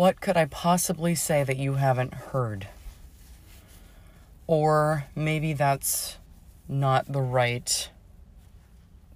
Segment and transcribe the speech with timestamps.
[0.00, 2.68] What could I possibly say that you haven't heard?
[4.46, 6.16] Or maybe that's
[6.66, 7.90] not the right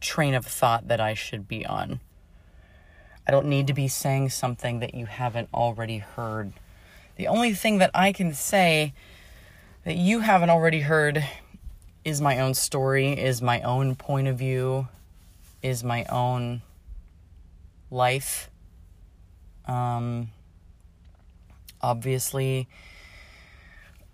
[0.03, 2.01] train of thought that I should be on.
[3.27, 6.53] I don't need to be saying something that you haven't already heard.
[7.17, 8.93] The only thing that I can say
[9.87, 11.27] that you haven't already heard
[12.05, 14.89] is my own story, is my own point of view,
[15.63, 16.61] is my own
[17.91, 18.51] life.
[19.65, 20.29] Um,
[21.85, 22.67] obviously,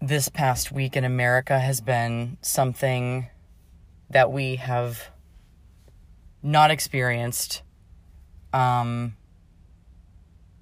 [0.01, 3.28] this past week in America has been something
[4.11, 5.11] that we have
[6.42, 7.62] not experienced
[8.52, 9.14] um,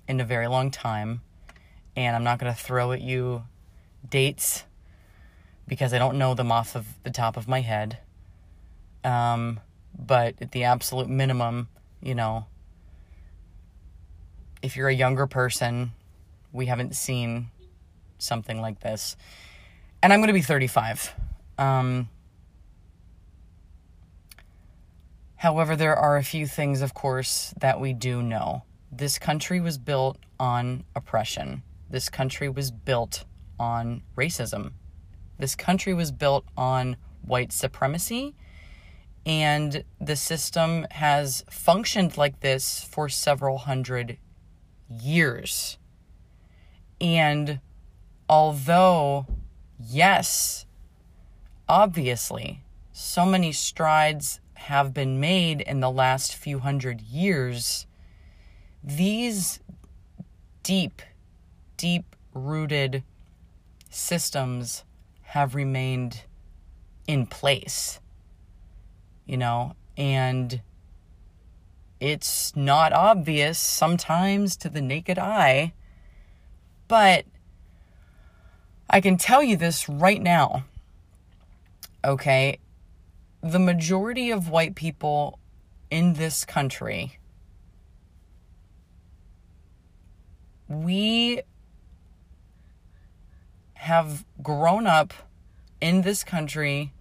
[0.06, 1.22] in a very long time.
[1.96, 3.44] And I'm not going to throw at you
[4.08, 4.64] dates
[5.66, 7.98] because I don't know them off of the top of my head.
[9.02, 9.60] Um,
[9.98, 11.68] but at the absolute minimum,
[12.02, 12.46] you know,
[14.60, 15.92] if you're a younger person,
[16.52, 17.50] we haven't seen
[18.18, 19.16] something like this.
[20.02, 21.14] And I'm going to be 35.
[21.58, 22.08] Um,
[25.36, 28.62] however, there are a few things, of course, that we do know.
[28.90, 31.62] This country was built on oppression.
[31.90, 33.24] This country was built
[33.58, 34.72] on racism.
[35.38, 38.34] This country was built on white supremacy,
[39.26, 44.18] and the system has functioned like this for several hundred
[44.88, 45.78] years.
[47.00, 47.60] And
[48.28, 49.26] although,
[49.78, 50.66] yes,
[51.68, 57.86] obviously, so many strides have been made in the last few hundred years,
[58.82, 59.60] these
[60.62, 61.02] deep,
[61.76, 63.04] deep rooted
[63.90, 64.84] systems
[65.22, 66.22] have remained
[67.06, 68.00] in place,
[69.26, 70.60] you know, and
[72.00, 75.72] it's not obvious sometimes to the naked eye,
[76.88, 77.26] but
[78.90, 80.64] I can tell you this right now.
[82.04, 82.58] Okay,
[83.42, 85.38] the majority of white people
[85.90, 87.18] in this country,
[90.68, 91.42] we
[93.74, 95.12] have grown up
[95.80, 96.92] in this country,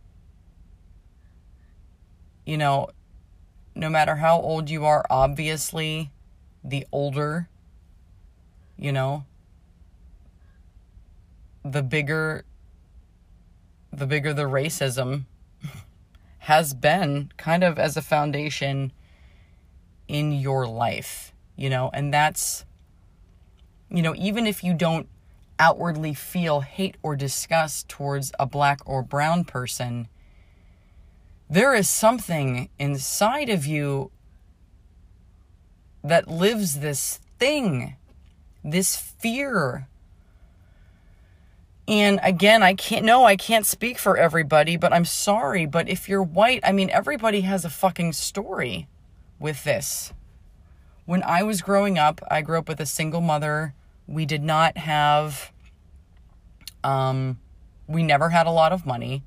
[2.46, 2.90] you know,
[3.76, 6.12] no matter how old you are, obviously,
[6.64, 7.50] the older,
[8.78, 9.26] you know,
[11.72, 12.46] the bigger
[13.92, 15.26] the bigger the racism
[16.40, 18.92] has been kind of as a foundation
[20.08, 22.66] in your life, you know, and that's
[23.90, 25.08] you know, even if you don't
[25.60, 30.08] outwardly feel hate or disgust towards a black or brown person,
[31.50, 34.12] there is something inside of you
[36.04, 37.96] that lives this thing,
[38.64, 39.88] this fear.
[41.88, 45.66] And again, I can't, no, I can't speak for everybody, but I'm sorry.
[45.66, 48.88] But if you're white, I mean, everybody has a fucking story
[49.40, 50.12] with this.
[51.06, 53.74] When I was growing up, I grew up with a single mother
[54.08, 55.52] we did not have,
[56.84, 57.40] um,
[57.88, 59.24] we never had a lot of money.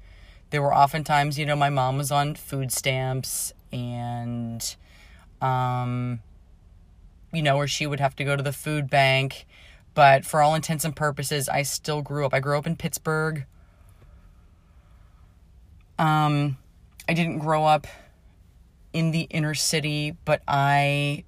[0.50, 4.74] There were oftentimes, you know, my mom was on food stamps and,
[5.40, 6.20] um,
[7.32, 9.46] you know, where she would have to go to the food bank.
[9.94, 12.32] But for all intents and purposes, I still grew up.
[12.32, 13.44] I grew up in Pittsburgh.
[15.98, 16.56] Um,
[17.08, 17.86] I didn't grow up
[18.92, 21.24] in the inner city, but I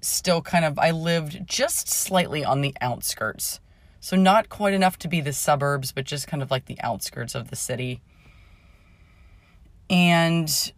[0.00, 3.60] still kind of I lived just slightly on the outskirts.
[4.00, 7.34] So not quite enough to be the suburbs, but just kind of like the outskirts
[7.34, 8.00] of the city.
[9.90, 10.72] And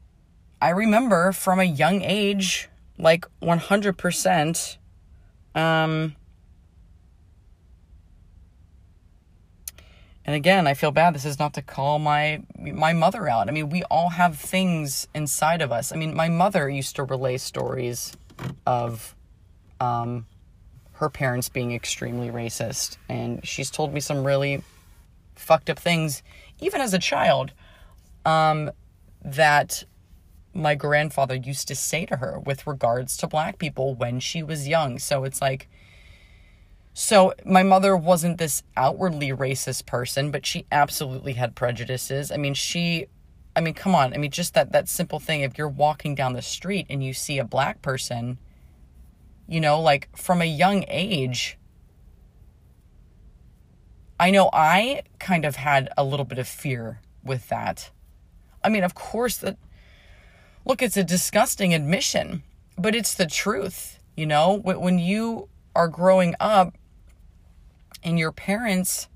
[0.61, 2.69] I remember from a young age,
[3.03, 4.77] like 100%,
[5.55, 6.17] um,
[10.25, 11.15] and again, I feel bad.
[11.15, 13.49] This is not to call my my mother out.
[13.49, 15.93] I mean, we all have things inside of us.
[15.93, 18.13] I mean, my mother used to relay stories
[18.65, 19.17] of
[19.81, 20.27] um,
[20.93, 22.97] her parents being extremely racist.
[23.09, 24.63] And she's told me some really
[25.35, 26.23] fucked up things,
[26.61, 27.53] even as a child,
[28.25, 28.71] um,
[29.25, 29.85] that
[30.55, 34.69] my grandfather used to say to her with regards to black people when she was
[34.69, 34.99] young.
[34.99, 35.69] So it's like,
[36.95, 42.31] so my mother wasn't this outwardly racist person, but she absolutely had prejudices.
[42.31, 43.07] I mean, she
[43.55, 44.15] I mean, come on.
[44.15, 47.13] I mean, just that that simple thing if you're walking down the street and you
[47.13, 48.39] see a black person,
[49.47, 51.59] you know, like from a young age,
[54.19, 57.91] I know I kind of had a little bit of fear with that.
[58.65, 59.59] I mean, of course, that
[60.65, 62.43] look, it's a disgusting admission,
[62.79, 63.99] but it's the truth.
[64.17, 66.77] You know, when you are growing up
[68.03, 69.09] and your parents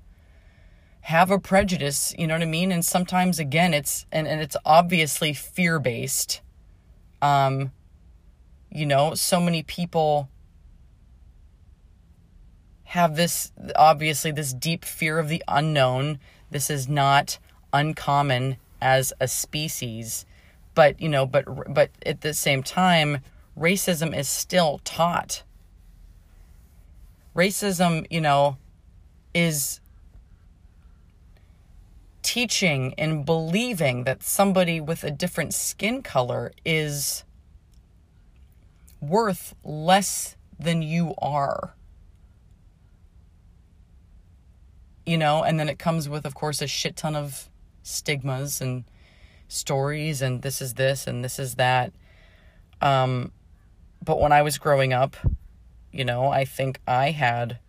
[1.01, 2.71] have a prejudice, you know what I mean?
[2.71, 6.41] And sometimes again it's and, and it's obviously fear based.
[7.21, 7.71] Um
[8.69, 10.29] you know, so many people
[12.85, 16.19] have this obviously this deep fear of the unknown.
[16.51, 17.37] This is not
[17.71, 20.25] uncommon as a species.
[20.77, 23.21] But, you know, but but at the same time,
[23.57, 25.41] racism is still taught.
[27.35, 28.57] Racism, you know,
[29.33, 29.79] is
[32.21, 37.23] teaching and believing that somebody with a different skin color is
[39.01, 41.73] worth less than you are.
[45.07, 47.49] You know, and then it comes with, of course, a shit ton of
[47.81, 48.83] stigmas and
[49.47, 51.93] stories, and this is this and this is that.
[52.81, 53.31] Um,
[54.03, 55.15] but when I was growing up,
[55.91, 57.59] you know, I think I had,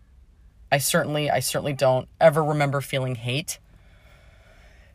[0.71, 3.59] I certainly, I certainly don't ever remember feeling hate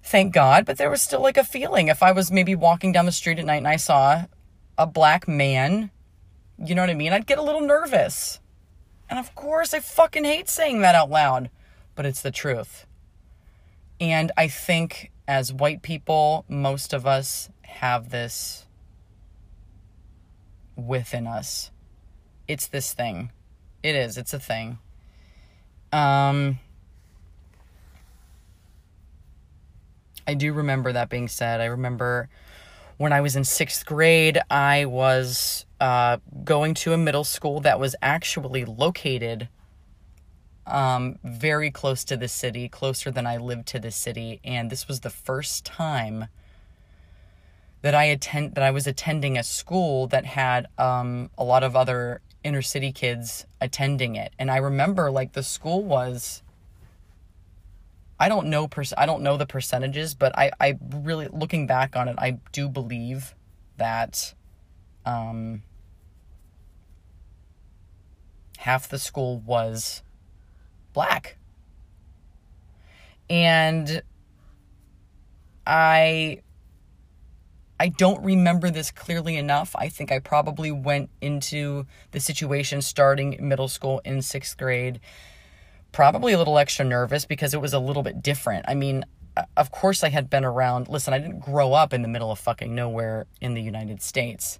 [0.05, 1.89] thank God, but there was still like a feeling.
[1.89, 4.25] If I was maybe walking down the street at night and I saw
[4.77, 5.91] a black man,
[6.59, 7.13] you know what I mean?
[7.13, 8.39] I'd get a little nervous.
[9.09, 11.51] And of course, I fucking hate saying that out loud,
[11.95, 12.87] but it's the truth.
[13.99, 18.67] And I think as white people, most of us have this
[20.77, 21.71] within us.
[22.47, 23.31] It's this thing.
[23.83, 24.79] It is, it's a thing.
[25.93, 26.59] Um,
[30.27, 31.61] I do remember that being said.
[31.61, 32.29] I remember
[32.97, 37.79] when I was in sixth grade, I was uh, going to a middle school that
[37.79, 39.49] was actually located
[40.67, 44.89] um, very close to the city, closer than I lived to the city, and this
[44.89, 46.27] was the first time
[47.83, 51.77] that I attend that I was attending a school that had um, a lot of
[51.77, 56.43] other inner city kids attending it, and I remember like the school was
[58.19, 61.95] I don't know per- I don't know the percentages, but I I really looking back
[61.97, 63.35] on it, I do believe
[63.77, 64.35] that
[65.05, 65.63] um
[68.59, 70.03] half the school was
[70.95, 71.37] black.
[73.29, 74.03] And
[75.67, 76.41] I
[77.79, 79.75] I don't remember this clearly enough.
[79.77, 85.01] I think I probably went into the situation starting middle school in 6th grade
[85.95, 88.65] probably a little extra nervous because it was a little bit different.
[88.67, 89.05] I mean,
[89.57, 90.89] of course I had been around.
[90.89, 94.59] Listen, I didn't grow up in the middle of fucking nowhere in the United States.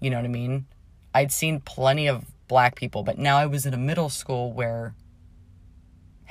[0.00, 0.66] You know what I mean?
[1.14, 4.94] I'd seen plenty of black people, but now I was in a middle school where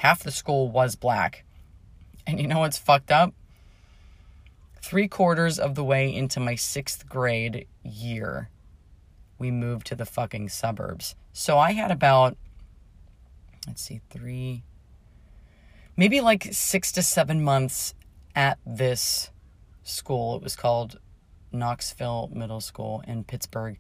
[0.02, 1.44] half the school was black.
[2.26, 3.36] And you know what's fucked up?
[4.82, 8.50] Three quarters of the way into my sixth grade year,
[9.38, 11.14] we moved to the fucking suburbs.
[11.34, 12.36] So I had about
[13.68, 14.64] let's see, three,
[15.96, 17.94] maybe like six to seven months
[18.36, 19.30] at this
[19.84, 20.36] school.
[20.36, 21.00] It was called
[21.52, 23.78] Knoxville Middle School in Pittsburgh.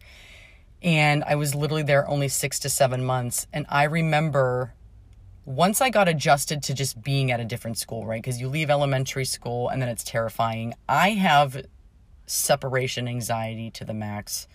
[0.84, 3.48] And I was literally there only six to seven months.
[3.52, 4.76] And I remember
[5.46, 8.22] once I got adjusted to just being at a different school, right?
[8.22, 10.74] Because you leave elementary school and then it's terrifying.
[10.88, 11.66] I have
[12.26, 14.48] separation anxiety to the max.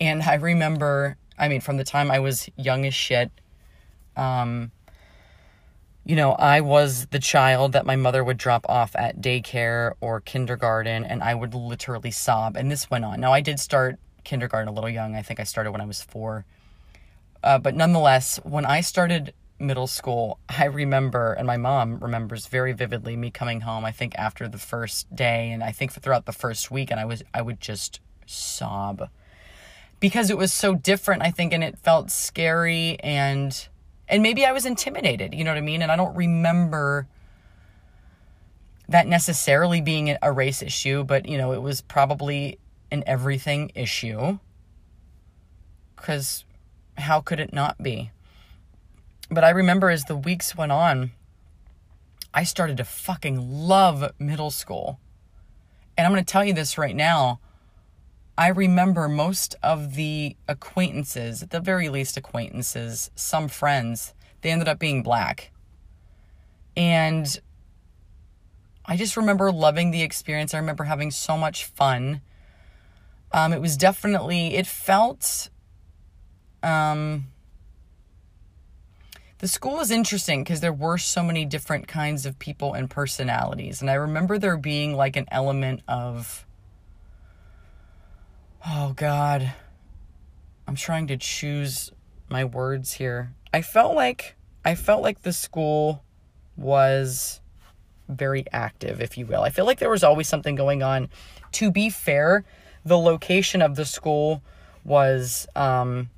[0.00, 3.30] And I remember, I mean, from the time I was young as shit,
[4.16, 4.72] um,
[6.04, 10.20] you know, I was the child that my mother would drop off at daycare or
[10.20, 12.56] kindergarten, and I would literally sob.
[12.56, 13.20] And this went on.
[13.20, 15.16] Now, I did start kindergarten a little young.
[15.16, 16.44] I think I started when I was four.
[17.42, 22.72] Uh, but nonetheless, when I started middle school, I remember, and my mom remembers very
[22.72, 23.84] vividly me coming home.
[23.84, 27.04] I think after the first day, and I think throughout the first week, and I
[27.04, 29.08] was I would just sob
[30.00, 31.22] because it was so different.
[31.22, 33.68] I think, and it felt scary and
[34.08, 35.80] and maybe I was intimidated, you know what I mean?
[35.80, 37.08] And I don't remember
[38.88, 42.58] that necessarily being a race issue, but you know, it was probably
[42.90, 44.38] an everything issue.
[45.96, 46.44] Cuz
[46.98, 48.10] how could it not be?
[49.30, 51.12] But I remember as the weeks went on,
[52.32, 54.98] I started to fucking love middle school.
[55.96, 57.40] And I'm going to tell you this right now.
[58.36, 64.12] I remember most of the acquaintances, at the very least acquaintances, some friends,
[64.42, 65.52] they ended up being black.
[66.76, 67.40] And
[68.84, 70.52] I just remember loving the experience.
[70.52, 72.20] I remember having so much fun.
[73.30, 75.48] Um, it was definitely, it felt,
[76.64, 77.26] um,
[79.38, 83.80] the school was interesting because there were so many different kinds of people and personalities.
[83.80, 86.46] And I remember there being like an element of,
[88.66, 89.52] oh God,
[90.66, 91.92] I'm trying to choose
[92.28, 93.34] my words here.
[93.52, 96.02] I felt like I felt like the school
[96.56, 97.40] was
[98.08, 99.42] very active, if you will.
[99.42, 101.08] I feel like there was always something going on.
[101.52, 102.44] To be fair,
[102.84, 104.42] the location of the school
[104.84, 106.10] was, um,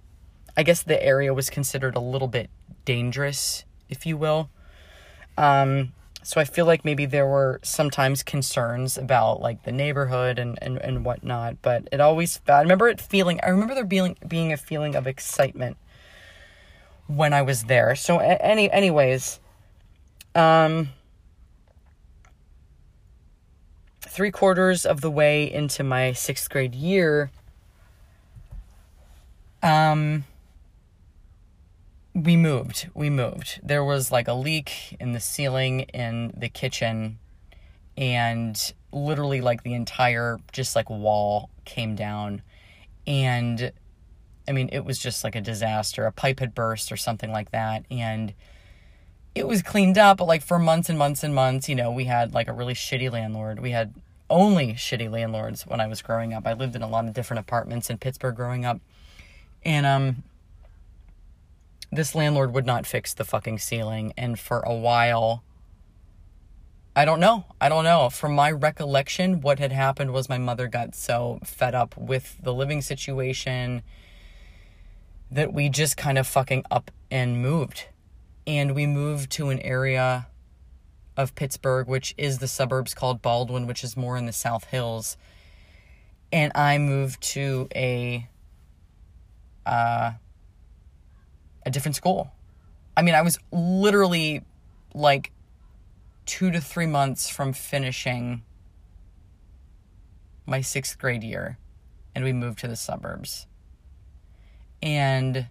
[0.56, 2.50] I guess the area was considered a little bit
[2.86, 4.48] dangerous, if you will.
[5.36, 10.58] Um, so I feel like maybe there were sometimes concerns about like the neighborhood and,
[10.62, 14.52] and, and whatnot, but it always, I remember it feeling, I remember there being, being
[14.52, 15.76] a feeling of excitement
[17.06, 17.94] when I was there.
[17.94, 19.38] So any, anyways,
[20.34, 20.88] um,
[24.00, 27.30] three quarters of the way into my sixth grade year,
[29.62, 30.24] um,
[32.16, 32.88] we moved.
[32.94, 33.60] We moved.
[33.62, 37.18] There was like a leak in the ceiling in the kitchen,
[37.96, 42.40] and literally, like the entire just like wall came down.
[43.06, 43.70] And
[44.48, 46.06] I mean, it was just like a disaster.
[46.06, 47.84] A pipe had burst or something like that.
[47.90, 48.32] And
[49.34, 52.04] it was cleaned up, but like for months and months and months, you know, we
[52.04, 53.60] had like a really shitty landlord.
[53.60, 53.94] We had
[54.30, 56.46] only shitty landlords when I was growing up.
[56.46, 58.80] I lived in a lot of different apartments in Pittsburgh growing up.
[59.62, 60.22] And um
[61.96, 65.42] this landlord would not fix the fucking ceiling and for a while
[66.98, 67.44] I don't know.
[67.60, 68.08] I don't know.
[68.08, 72.54] From my recollection, what had happened was my mother got so fed up with the
[72.54, 73.82] living situation
[75.30, 77.84] that we just kind of fucking up and moved.
[78.46, 80.28] And we moved to an area
[81.18, 85.18] of Pittsburgh, which is the suburbs called Baldwin, which is more in the South Hills.
[86.32, 88.26] And I moved to a
[89.66, 90.12] uh,
[91.66, 92.32] a different school.
[92.96, 94.42] I mean, I was literally
[94.94, 95.32] like
[96.24, 98.42] two to three months from finishing
[100.46, 101.58] my sixth grade year,
[102.14, 103.46] and we moved to the suburbs.
[104.80, 105.48] And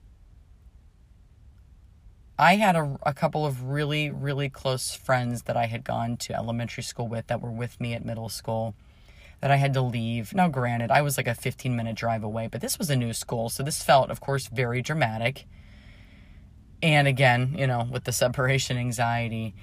[2.40, 6.36] I had a, a couple of really, really close friends that I had gone to
[6.36, 8.74] elementary school with that were with me at middle school
[9.42, 10.34] that I had to leave.
[10.34, 13.14] Now, granted, I was like a 15 minute drive away, but this was a new
[13.14, 13.50] school.
[13.50, 15.46] So this felt, of course, very dramatic.
[16.82, 19.56] And again, you know, with the separation anxiety.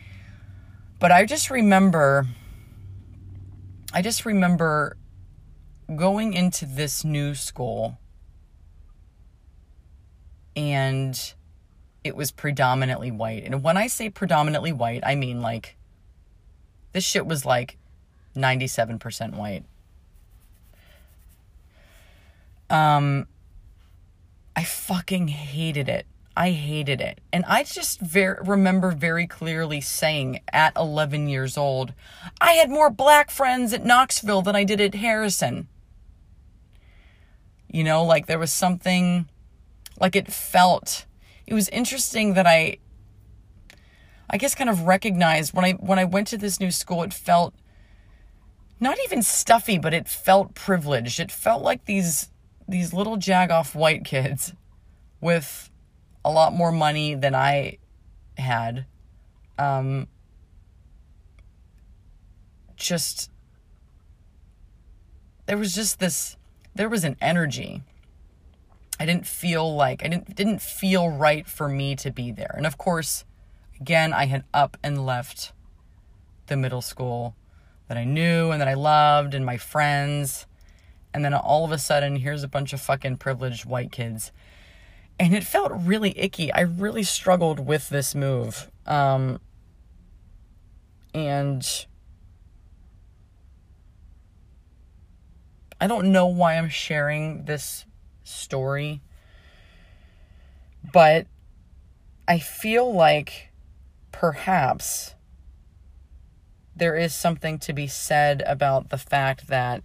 [0.98, 2.26] But I just remember,
[3.92, 4.96] I just remember
[5.96, 7.98] going into this new school
[10.56, 11.34] and
[12.04, 13.44] it was predominantly white.
[13.44, 15.76] And when I say predominantly white, I mean like
[16.92, 17.78] this shit was like
[18.36, 19.64] 97% white.
[22.70, 23.26] Um
[24.54, 26.06] I fucking hated it.
[26.36, 27.20] I hated it.
[27.32, 31.92] And I just remember very clearly saying at 11 years old,
[32.40, 35.68] I had more black friends at Knoxville than I did at Harrison.
[37.68, 39.28] You know, like there was something
[40.00, 41.06] like it felt
[41.46, 42.78] it was interesting that I
[44.28, 47.12] I guess kind of recognized when I when I went to this new school it
[47.12, 47.54] felt
[48.80, 51.20] not even stuffy but it felt privileged.
[51.20, 52.30] It felt like these
[52.66, 54.54] these little jagoff white kids
[55.20, 55.70] with
[56.24, 57.78] a lot more money than I
[58.38, 58.86] had
[59.58, 60.06] um
[62.76, 63.30] just
[65.46, 66.36] there was just this
[66.74, 67.82] there was an energy
[69.02, 72.54] I didn't feel like I didn't didn't feel right for me to be there.
[72.56, 73.24] And of course,
[73.80, 75.52] again, I had up and left
[76.46, 77.34] the middle school
[77.88, 80.46] that I knew and that I loved and my friends.
[81.12, 84.30] And then all of a sudden, here's a bunch of fucking privileged white kids.
[85.18, 86.52] And it felt really icky.
[86.52, 88.70] I really struggled with this move.
[88.86, 89.40] Um,
[91.14, 91.86] and
[95.80, 97.84] I don't know why I'm sharing this
[98.24, 99.02] story.
[100.92, 101.26] But
[102.26, 103.50] I feel like
[104.10, 105.14] perhaps
[106.74, 109.82] there is something to be said about the fact that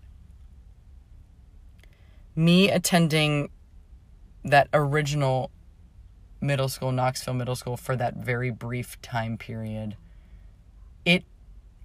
[2.35, 3.49] me attending
[4.47, 5.51] that original
[6.41, 9.95] middle school, Knoxville Middle School, for that very brief time period,
[11.05, 11.23] it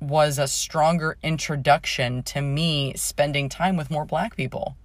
[0.00, 4.76] was a stronger introduction to me spending time with more black people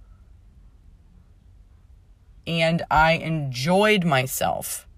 [2.48, 4.88] and I enjoyed myself.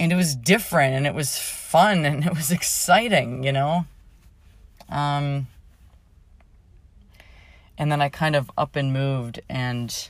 [0.00, 3.84] And it was different and it was fun and it was exciting, you know?
[4.88, 5.46] Um,
[7.82, 10.08] and then I kind of up and moved and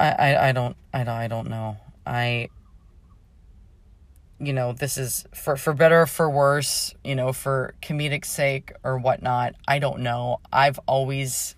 [0.00, 1.76] I, I, I don't I, I don't know.
[2.06, 2.48] I
[4.40, 8.72] you know, this is for for better or for worse, you know, for comedic sake
[8.82, 9.54] or whatnot.
[9.66, 10.38] I don't know.
[10.50, 11.56] I've always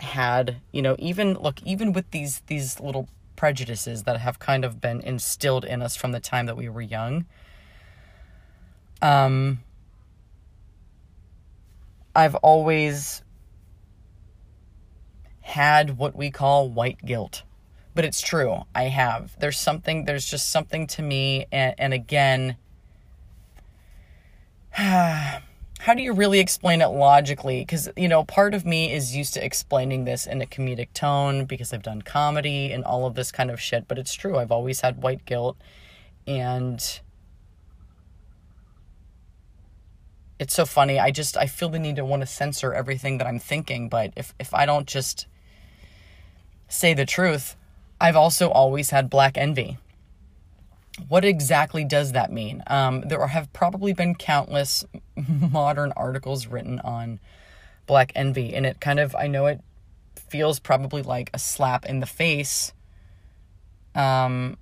[0.00, 4.80] had, you know, even look, even with these these little prejudices that have kind of
[4.80, 7.26] been instilled in us from the time that we were young.
[9.00, 9.60] Um
[12.14, 13.22] I've always
[15.40, 17.42] had what we call white guilt.
[17.94, 18.62] But it's true.
[18.74, 19.38] I have.
[19.38, 22.56] There's something there's just something to me and, and again
[25.82, 27.60] how do you really explain it logically?
[27.60, 31.44] Because, you know, part of me is used to explaining this in a comedic tone
[31.44, 33.86] because I've done comedy and all of this kind of shit.
[33.88, 34.38] But it's true.
[34.38, 35.56] I've always had white guilt.
[36.26, 37.00] And
[40.42, 40.98] it's so funny.
[40.98, 43.88] I just, I feel the need to want to censor everything that I'm thinking.
[43.88, 45.26] But if, if I don't just
[46.68, 47.56] say the truth,
[48.00, 49.78] I've also always had black envy
[51.08, 52.62] what exactly does that mean?
[52.66, 54.84] Um, there have probably been countless
[55.28, 57.20] modern articles written on
[57.86, 59.60] black envy, and it kind of, I know it
[60.16, 62.72] feels probably like a slap in the face
[63.94, 64.56] um,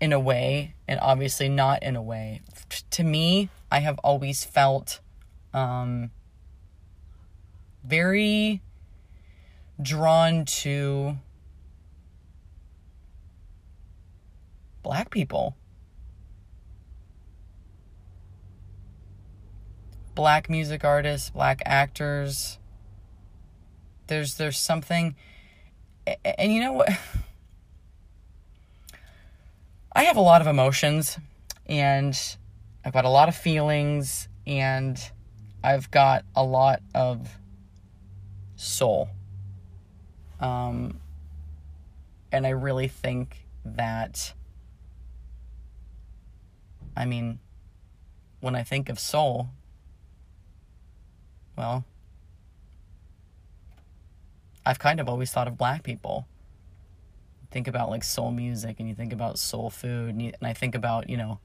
[0.00, 2.42] in a way, and obviously not in a way.
[2.90, 5.00] To me, I have always felt
[5.54, 6.10] um,
[7.84, 8.60] very
[9.80, 11.16] drawn to
[14.82, 15.56] black people.
[20.14, 22.58] Black music artists, black actors.
[24.06, 25.16] There's there's something
[26.24, 26.88] and you know what
[29.96, 31.18] I have a lot of emotions
[31.64, 32.14] and
[32.84, 35.00] I've got a lot of feelings and
[35.64, 37.26] I've got a lot of
[38.56, 39.08] soul.
[40.38, 41.00] Um,
[42.30, 44.34] and I really think that
[46.94, 47.38] I mean,
[48.40, 49.48] when I think of soul,
[51.56, 51.86] well,
[54.66, 56.26] I've kind of always thought of black people.
[57.50, 60.52] Think about like soul music and you think about soul food and, you, and I
[60.52, 61.38] think about, you know,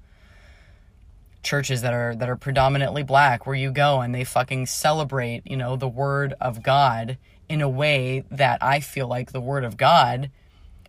[1.44, 5.58] churches that are that are predominantly black where you go and they fucking celebrate, you
[5.58, 7.18] know, the word of God
[7.50, 10.32] in a way that I feel like the word of God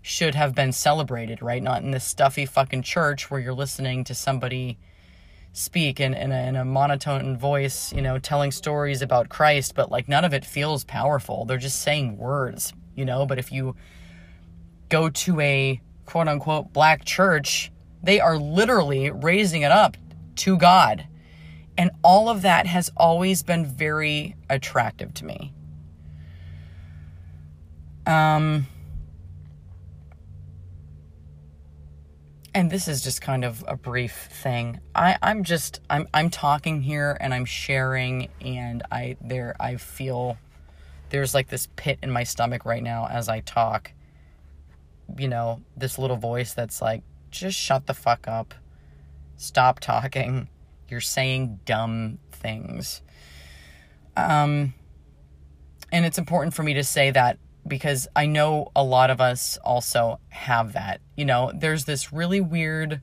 [0.02, 1.62] should have been celebrated, right?
[1.62, 4.78] Not in this stuffy fucking church where you're listening to somebody
[5.52, 9.90] speak in, in, a, in a monotone voice, you know, telling stories about Christ, but
[9.90, 11.44] like none of it feels powerful.
[11.44, 13.26] They're just saying words, you know.
[13.26, 13.76] But if you
[14.92, 19.96] go to a quote unquote black church, they are literally raising it up
[20.36, 21.06] to God.
[21.78, 25.54] And all of that has always been very attractive to me.
[28.04, 28.66] Um,
[32.54, 34.78] and this is just kind of a brief thing.
[34.94, 40.36] I, I'm just I'm I'm talking here and I'm sharing and I there I feel
[41.08, 43.92] there's like this pit in my stomach right now as I talk.
[45.16, 48.54] You know, this little voice that's like, just shut the fuck up.
[49.36, 50.48] Stop talking.
[50.88, 53.02] You're saying dumb things.
[54.16, 54.74] Um
[55.90, 59.58] and it's important for me to say that because I know a lot of us
[59.64, 61.00] also have that.
[61.16, 63.00] You know, there's this really weird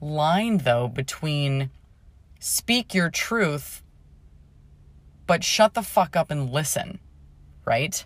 [0.00, 1.70] line though between
[2.38, 3.82] speak your truth
[5.30, 6.98] but shut the fuck up and listen,
[7.64, 8.04] right?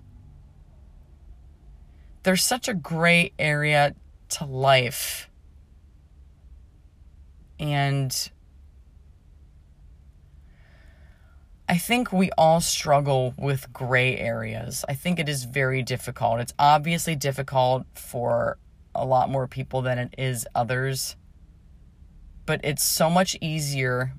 [2.25, 3.95] There's such a gray area
[4.31, 5.29] to life.
[7.61, 8.31] And
[11.69, 14.85] I think we all struggle with gray areas.
[14.89, 16.41] I think it is very difficult.
[16.41, 18.59] It's obviously difficult for
[18.95, 21.17] a lot more people than it is others.
[22.47, 24.15] But it's so much easier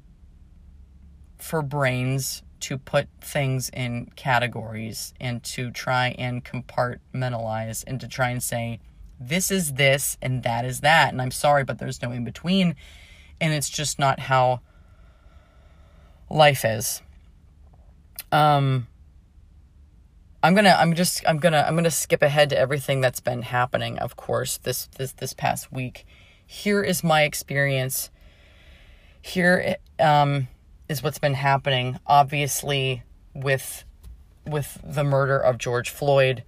[1.38, 8.30] for brains to put things in categories and to try and compartmentalize and to try
[8.30, 8.80] and say,
[9.20, 11.12] this is this and that is that.
[11.12, 12.76] And I'm sorry, but there's no in between.
[13.40, 14.62] And it's just not how
[16.28, 17.04] life is.
[18.32, 18.88] Um,
[20.42, 24.00] I'm gonna I'm just I'm gonna I'm gonna skip ahead to everything that's been happening,
[24.00, 26.06] of course, this this this past week.
[26.46, 28.10] Here is my experience.
[29.22, 30.48] Here um,
[30.88, 33.84] is what's been happening, obviously with
[34.46, 36.44] with the murder of George Floyd.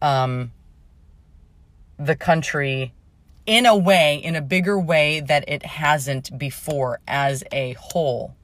[0.00, 0.52] Um,
[1.98, 2.92] the country
[3.46, 8.34] in a way, in a bigger way that it hasn't before as a whole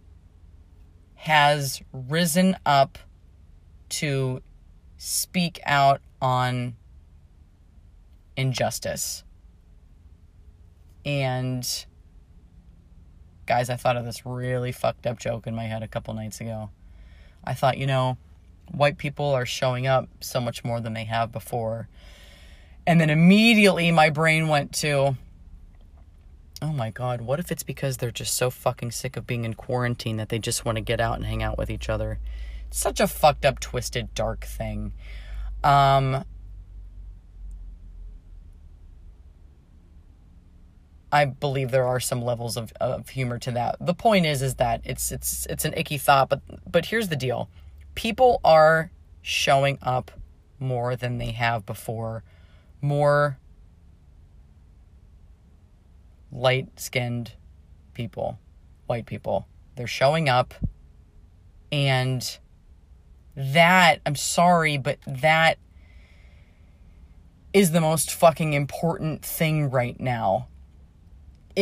[1.14, 2.98] has risen up
[3.88, 4.40] to
[4.96, 6.76] speak out on
[8.37, 9.24] injustice.
[11.05, 11.87] And
[13.50, 16.40] guys, I thought of this really fucked up joke in my head a couple nights
[16.40, 16.70] ago.
[17.42, 18.16] I thought, you know,
[18.70, 21.88] white people are showing up so much more than they have before.
[22.86, 25.16] And then immediately my brain went to,
[26.62, 29.54] oh my God, what if it's because they're just so fucking sick of being in
[29.54, 32.20] quarantine that they just want to get out and hang out with each other?
[32.68, 34.92] It's such a fucked up, twisted, dark thing.
[35.64, 36.24] Um,
[41.12, 43.77] I believe there are some levels of, of humor to that.
[43.81, 47.16] The point is is that it's it's it's an icky thought, but but here's the
[47.16, 47.49] deal.
[47.94, 48.90] People are
[49.23, 50.11] showing up
[50.59, 52.23] more than they have before.
[52.81, 53.38] More
[56.33, 57.33] light-skinned
[57.92, 58.38] people,
[58.87, 59.49] white people.
[59.75, 60.55] They're showing up
[61.73, 62.38] and
[63.37, 65.59] that I'm sorry, but that
[67.53, 70.49] is the most fucking important thing right now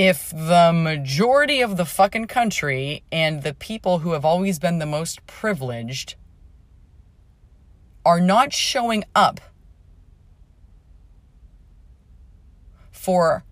[0.00, 4.86] if the majority of the fucking country and the people who have always been the
[4.86, 6.14] most privileged
[8.06, 9.40] are not showing up
[12.92, 13.42] for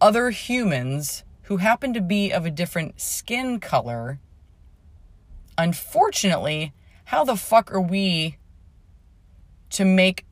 [0.00, 4.18] other humans who happen to be of a different skin color,
[5.56, 6.72] unfortunately,
[7.04, 8.38] how the fuck are we
[9.70, 10.26] to make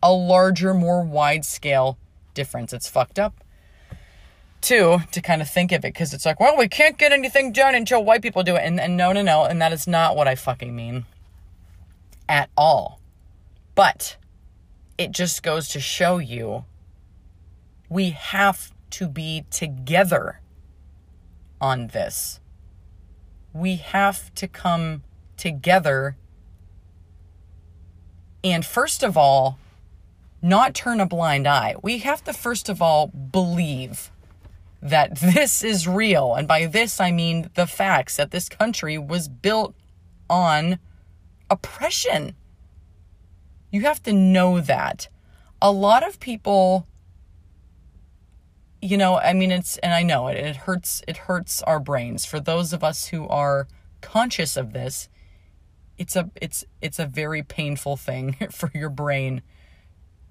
[0.00, 1.98] a larger, more wide scale
[2.34, 2.72] difference?
[2.72, 3.42] It's fucked up
[4.60, 7.52] too to kind of think of it because it's like, well, we can't get anything
[7.52, 8.62] done until white people do it.
[8.62, 9.44] And, and no, no, no.
[9.44, 11.06] And that is not what I fucking mean
[12.28, 13.00] at all.
[13.74, 14.16] But
[14.98, 16.64] it just goes to show you
[17.88, 20.40] we have to be together
[21.60, 22.40] on this.
[23.52, 25.02] We have to come
[25.36, 26.16] together
[28.42, 29.58] and, first of all,
[30.42, 31.74] not turn a blind eye.
[31.82, 34.10] We have to, first of all, believe
[34.82, 36.34] that this is real.
[36.34, 39.74] And by this, I mean the facts that this country was built
[40.28, 40.78] on
[41.48, 42.34] oppression.
[43.70, 45.08] You have to know that.
[45.62, 46.86] A lot of people
[48.82, 52.24] you know, I mean it's and I know it it hurts it hurts our brains
[52.24, 53.68] for those of us who are
[54.00, 55.08] conscious of this.
[55.98, 59.42] It's a it's it's a very painful thing for your brain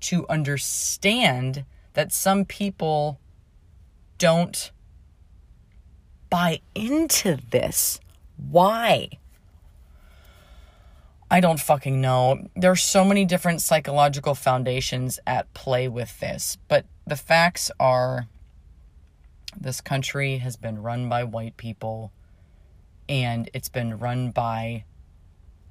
[0.01, 3.19] to understand that some people
[4.19, 4.71] don't
[6.29, 7.99] buy into this.
[8.37, 9.09] Why?
[11.31, 12.47] I don't fucking know.
[12.55, 18.27] There's so many different psychological foundations at play with this, but the facts are
[19.59, 22.11] this country has been run by white people
[23.07, 24.83] and it's been run by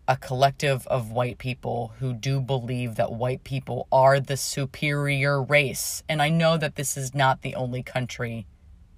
[0.08, 6.02] a collective of white people who do believe that white people are the superior race.
[6.08, 8.46] And I know that this is not the only country,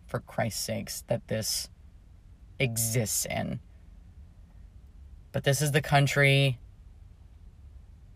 [0.07, 1.69] for Christ's sakes, that this
[2.61, 3.59] exists in.
[5.33, 6.61] But this is the country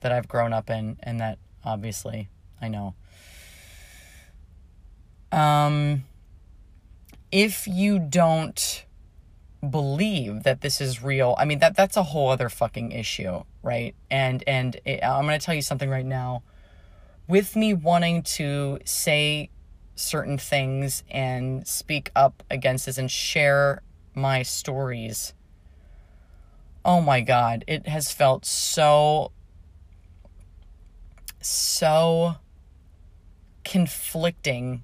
[0.01, 2.29] that I've grown up in, and that obviously
[2.63, 2.95] I know.
[5.33, 6.05] Um,
[7.33, 8.85] if you don't
[9.70, 13.96] believe that this is real i mean that that's a whole other fucking issue right?
[14.11, 16.42] And and it, i'm going to tell you something right now.
[17.27, 19.50] With me wanting to say
[19.96, 23.81] certain things and speak up against this and share
[24.12, 25.33] my stories
[26.85, 29.31] oh my god it has felt so
[31.40, 32.35] so
[33.64, 34.83] conflicting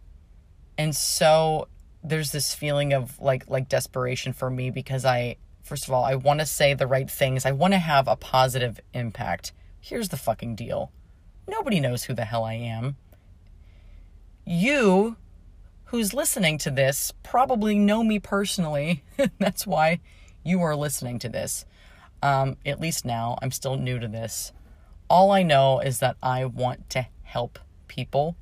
[0.78, 1.66] and so
[2.02, 6.14] there's this feeling of like like desperation for me because I first of all, I
[6.14, 7.46] want to say the right things.
[7.46, 9.52] I want to have a positive impact.
[9.80, 10.90] Here's the fucking deal.
[11.46, 12.96] Nobody knows who the hell I am.
[14.44, 15.16] You
[15.84, 19.02] who's listening to this probably know me personally.
[19.38, 20.00] That's why
[20.44, 21.64] you are listening to this.
[22.22, 24.52] Um, at least now, I'm still new to this.
[25.08, 27.58] All I know is that I want to help
[27.88, 28.36] people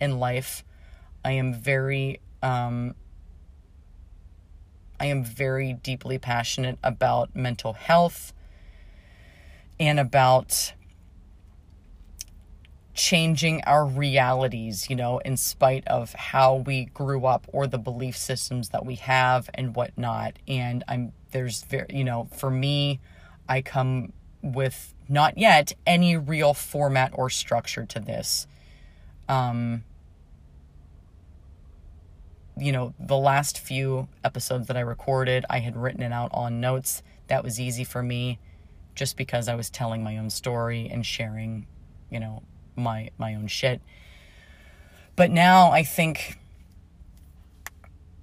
[0.00, 0.64] in life.
[1.24, 2.94] I am very um,
[4.98, 8.32] I am very deeply passionate about mental health
[9.78, 10.72] and about
[12.94, 18.16] changing our realities, you know, in spite of how we grew up or the belief
[18.16, 20.38] systems that we have and whatnot.
[20.46, 23.00] And I'm, there's very, you know, for me,
[23.48, 28.46] I come with not yet any real format or structure to this.
[29.28, 29.82] Um,
[32.56, 36.60] you know, the last few episodes that I recorded, I had written it out on
[36.60, 37.02] notes.
[37.28, 38.38] That was easy for me
[38.94, 41.66] just because I was telling my own story and sharing,
[42.10, 42.42] you know,
[42.76, 43.80] my my own shit.
[45.16, 46.38] But now I think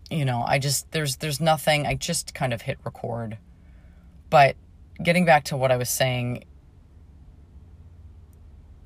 [0.10, 1.88] you know, I just there's there's nothing.
[1.88, 3.38] I just kind of hit record.
[4.30, 4.56] But
[5.02, 6.44] getting back to what I was saying,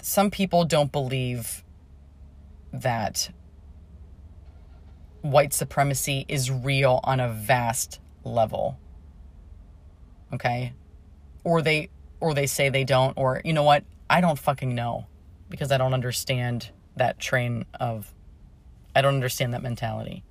[0.02, 1.64] some people don't believe
[2.72, 3.32] that
[5.32, 8.78] white supremacy is real on a vast level.
[10.34, 10.74] Okay?
[11.44, 13.84] Or they or they say they don't or you know what?
[14.10, 15.08] I don't fucking know
[15.50, 18.14] because I don't understand that train of
[18.96, 20.24] I don't understand that mentality.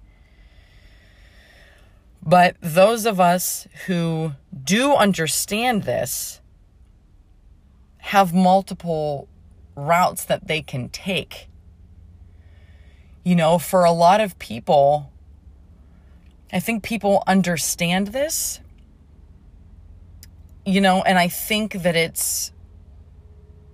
[2.22, 4.32] But those of us who
[4.64, 6.40] do understand this
[7.98, 9.28] have multiple
[9.76, 11.48] routes that they can take.
[13.24, 15.10] You know, for a lot of people,
[16.52, 18.60] I think people understand this,
[20.66, 22.52] you know, and I think that it's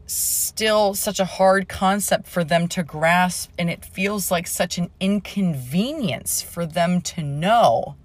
[0.07, 4.91] still such a hard concept for them to grasp, and it feels like such an
[5.01, 7.97] inconvenience for them to know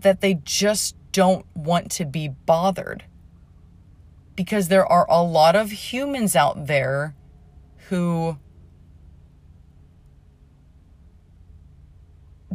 [0.00, 3.04] that they just don't want to be bothered.
[4.34, 7.14] Because there are a lot of humans out there
[7.88, 8.38] who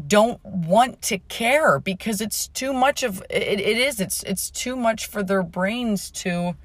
[0.08, 4.75] don't want to care because it's too much of it, it is it's it's too
[4.75, 6.56] much for their brains to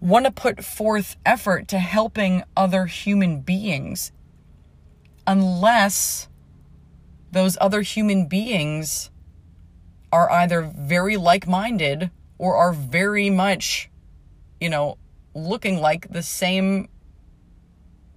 [0.00, 4.12] want to put forth effort to helping other human beings
[5.26, 6.28] unless
[7.30, 9.10] those other human beings
[10.12, 13.90] are either very like minded or are very much,
[14.60, 14.98] you know,
[15.34, 16.88] looking like the same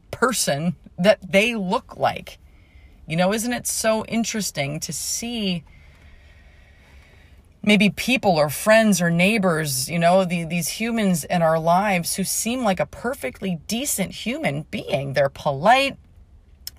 [0.09, 2.39] person that they look like.
[3.05, 5.63] You know, isn't it so interesting to see
[7.61, 12.23] maybe people or friends or neighbors, you know, the, these humans in our lives who
[12.23, 15.13] seem like a perfectly decent human being?
[15.13, 15.97] They're polite,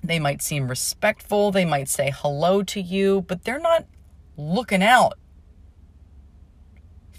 [0.03, 3.85] they might seem respectful, they might say hello to you, but they're not
[4.35, 5.13] looking out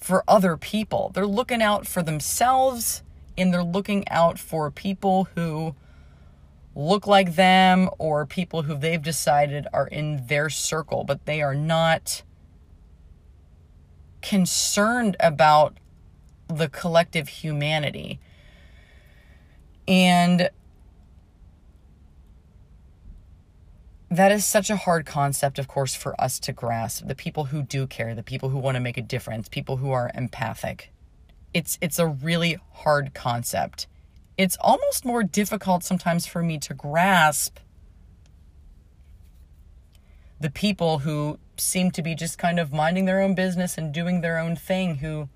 [0.00, 1.10] for other people.
[1.14, 3.02] They're looking out for themselves
[3.38, 5.74] and they're looking out for people who
[6.76, 11.54] look like them or people who they've decided are in their circle, but they are
[11.54, 12.22] not
[14.20, 15.78] concerned about
[16.48, 18.20] the collective humanity.
[19.88, 20.50] And
[24.10, 27.06] that is such a hard concept, of course, for us to grasp.
[27.06, 29.92] The people who do care, the people who want to make a difference, people who
[29.92, 30.92] are empathic.
[31.54, 33.86] It's it's a really hard concept.
[34.36, 37.58] It's almost more difficult sometimes for me to grasp
[40.38, 44.20] the people who seem to be just kind of minding their own business and doing
[44.20, 45.28] their own thing who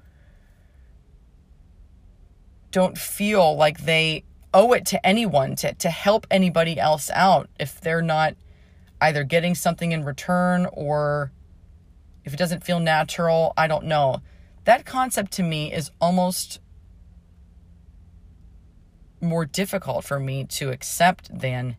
[2.70, 7.80] don't feel like they owe it to anyone to, to help anybody else out if
[7.80, 8.34] they're not
[9.00, 11.32] either getting something in return or
[12.24, 14.20] if it doesn't feel natural, I don't know.
[14.64, 16.60] That concept to me is almost
[19.20, 21.76] more difficult for me to accept than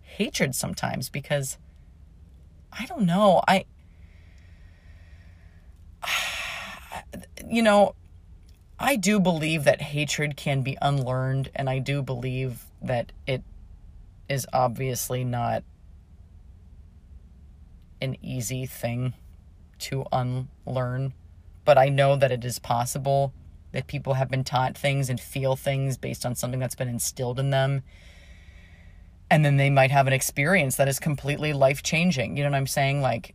[0.00, 1.58] hatred sometimes because
[2.72, 3.42] I don't know.
[3.46, 3.64] I
[7.48, 7.94] you know,
[8.78, 13.42] I do believe that hatred can be unlearned and I do believe that it
[14.28, 15.64] is obviously not
[18.00, 19.14] an easy thing
[19.78, 21.12] to unlearn,
[21.64, 23.34] but I know that it is possible
[23.72, 27.38] that people have been taught things and feel things based on something that's been instilled
[27.38, 27.82] in them.
[29.30, 32.36] And then they might have an experience that is completely life changing.
[32.36, 33.00] You know what I'm saying?
[33.00, 33.34] Like,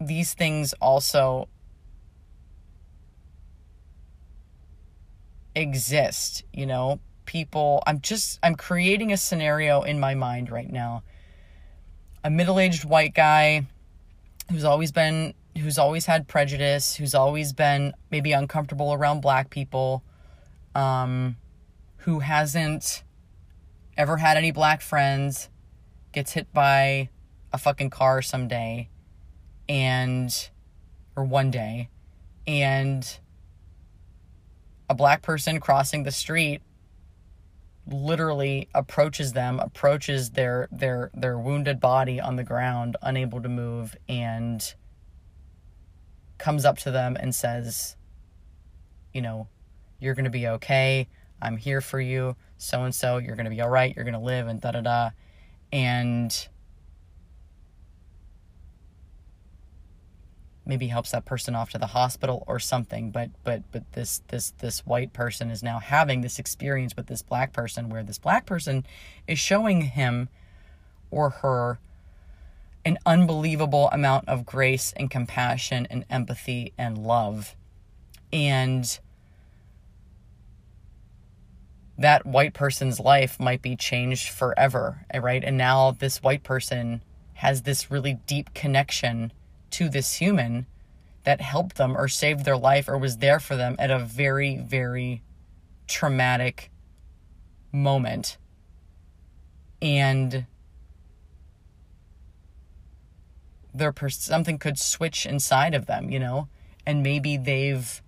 [0.00, 1.48] these things also
[5.54, 7.00] exist, you know?
[7.26, 11.02] People, I'm just, I'm creating a scenario in my mind right now.
[12.22, 13.66] A middle aged white guy
[14.50, 20.02] who's always been who's always had prejudice, who's always been maybe uncomfortable around black people,
[20.74, 21.36] um,
[21.98, 23.02] who hasn't
[23.96, 25.48] ever had any black friends,
[26.12, 27.08] gets hit by
[27.52, 28.88] a fucking car someday,
[29.68, 30.50] and
[31.16, 31.88] or one day,
[32.46, 33.18] and
[34.88, 36.62] a black person crossing the street
[37.88, 43.96] literally approaches them, approaches their their their wounded body on the ground, unable to move,
[44.08, 44.74] and
[46.38, 47.96] comes up to them and says,
[49.12, 49.48] you know,
[49.98, 51.08] you're gonna be okay.
[51.40, 52.36] I'm here for you.
[52.58, 53.94] So and so, you're gonna be all right.
[53.94, 55.10] You're gonna live, and da da da,
[55.72, 56.48] and
[60.66, 64.50] maybe helps that person off to the hospital or something but but but this this
[64.58, 68.44] this white person is now having this experience with this black person where this black
[68.44, 68.84] person
[69.28, 70.28] is showing him
[71.10, 71.78] or her
[72.86, 77.56] an unbelievable amount of grace and compassion and empathy and love.
[78.32, 78.98] And
[81.98, 85.42] that white person's life might be changed forever, right?
[85.42, 87.02] And now this white person
[87.34, 89.32] has this really deep connection
[89.72, 90.66] to this human
[91.24, 94.58] that helped them or saved their life or was there for them at a very,
[94.58, 95.22] very
[95.88, 96.70] traumatic
[97.72, 98.38] moment.
[99.82, 100.46] And
[103.78, 106.48] their something could switch inside of them, you know,
[106.86, 108.02] and maybe they've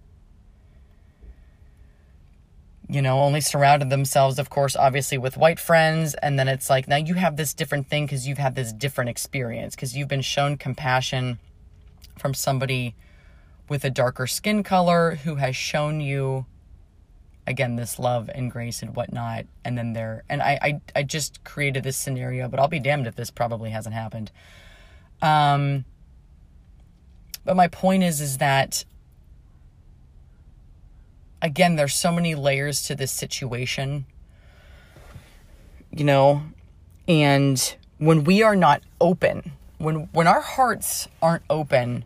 [2.89, 6.15] you know, only surrounded themselves, of course, obviously with white friends.
[6.15, 9.11] And then it's like, now you have this different thing because you've had this different
[9.11, 11.39] experience, because you've been shown compassion
[12.19, 12.95] from somebody
[13.69, 16.47] with a darker skin color who has shown you,
[17.47, 19.45] again, this love and grace and whatnot.
[19.67, 23.07] And then there, and I, I, I just created this scenario, but I'll be damned
[23.07, 24.33] if this probably hasn't happened.
[25.21, 25.85] Um,
[27.45, 28.85] but my point is, is that
[31.41, 34.07] again, there's so many layers to this situation,
[35.91, 36.43] you know,
[37.07, 42.05] and when we are not open, when when our hearts aren't open,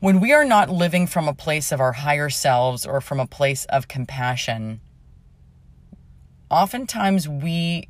[0.00, 3.26] when we are not living from a place of our higher selves or from a
[3.26, 4.80] place of compassion,
[6.50, 7.88] oftentimes we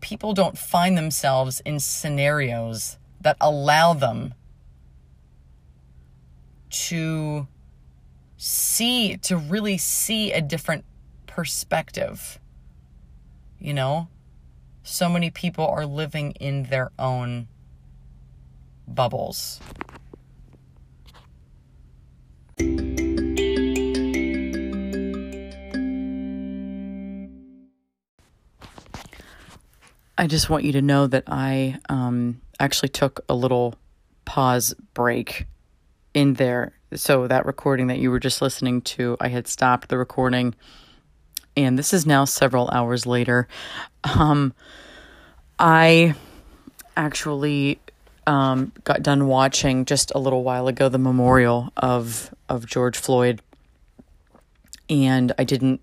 [0.00, 4.34] people don't find themselves in scenarios that allow them
[6.70, 7.48] to
[8.36, 10.84] see, to really see a different
[11.26, 12.38] perspective.
[13.58, 14.08] You know,
[14.82, 17.48] so many people are living in their own
[18.86, 19.60] bubbles.
[30.16, 33.74] I just want you to know that I um, actually took a little
[34.24, 35.46] pause break
[36.12, 39.98] in there so that recording that you were just listening to, I had stopped the
[39.98, 40.54] recording,
[41.56, 43.48] and this is now several hours later.
[44.04, 44.54] Um,
[45.58, 46.14] I
[46.96, 47.80] actually
[48.26, 53.42] um, got done watching just a little while ago the memorial of of George Floyd,
[54.88, 55.80] and I didn't.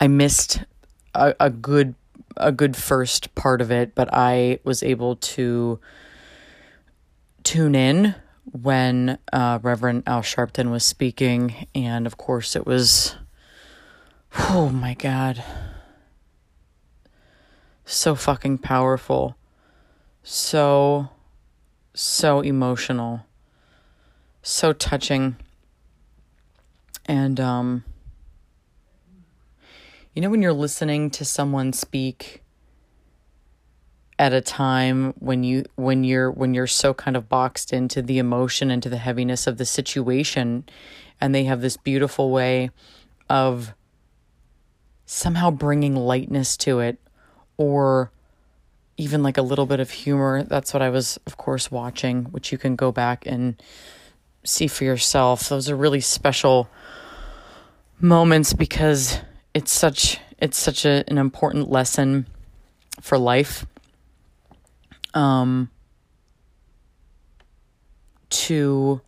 [0.00, 0.62] I missed
[1.14, 1.94] a, a good
[2.36, 5.80] a good first part of it, but I was able to
[7.42, 8.14] tune in
[8.52, 13.16] when uh, Reverend Al Sharpton was speaking, and of course it was,
[14.50, 15.42] oh my God,
[17.84, 19.36] so fucking powerful,
[20.22, 21.08] so,
[21.94, 23.24] so emotional,
[24.42, 25.36] so touching,
[27.06, 27.84] and um,
[30.16, 32.42] you know when you're listening to someone speak
[34.18, 38.18] at a time when you when you're when you're so kind of boxed into the
[38.18, 40.64] emotion into the heaviness of the situation
[41.20, 42.70] and they have this beautiful way
[43.28, 43.74] of
[45.04, 46.98] somehow bringing lightness to it
[47.56, 48.10] or
[48.96, 52.50] even like a little bit of humor that's what i was of course watching which
[52.50, 53.62] you can go back and
[54.46, 55.48] see for yourself.
[55.48, 56.68] Those are really special
[58.00, 59.18] moments because
[59.56, 62.26] it's such it's such a, an important lesson
[63.00, 63.64] for life
[65.16, 65.70] um,
[68.28, 69.00] to,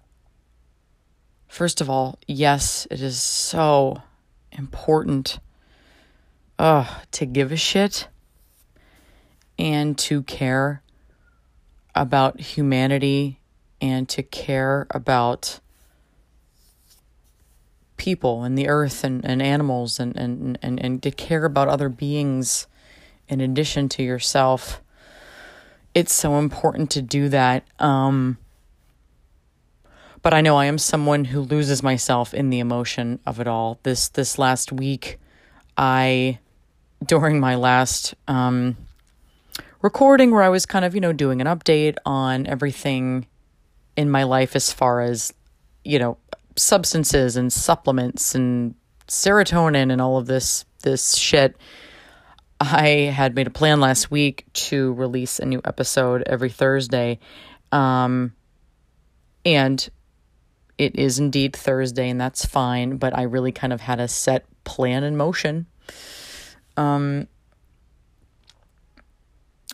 [1.48, 4.00] first of all, yes, it is so
[4.52, 5.38] important
[6.58, 8.08] uh, to give a shit
[9.58, 10.82] and to care
[11.94, 13.38] about humanity
[13.82, 15.60] and to care about
[17.98, 21.90] people and the earth and, and animals and, and, and, and to care about other
[21.90, 22.66] beings
[23.28, 24.80] in addition to yourself
[25.98, 27.64] it's so important to do that.
[27.80, 28.38] Um,
[30.22, 33.80] but I know I am someone who loses myself in the emotion of it all.
[33.82, 35.18] This this last week,
[35.76, 36.38] I
[37.04, 38.76] during my last um,
[39.82, 43.26] recording where I was kind of you know doing an update on everything
[43.96, 45.32] in my life as far as
[45.84, 46.18] you know
[46.58, 48.74] substances and supplements and
[49.06, 51.56] serotonin and all of this this shit
[52.60, 57.20] I had made a plan last week to release a new episode every Thursday.
[57.70, 58.32] Um,
[59.44, 59.88] and
[60.76, 64.44] it is indeed Thursday, and that's fine, but I really kind of had a set
[64.64, 65.66] plan in motion
[66.76, 67.28] um,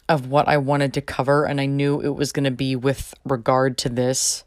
[0.09, 3.15] of what I wanted to cover, and I knew it was going to be with
[3.25, 4.45] regard to this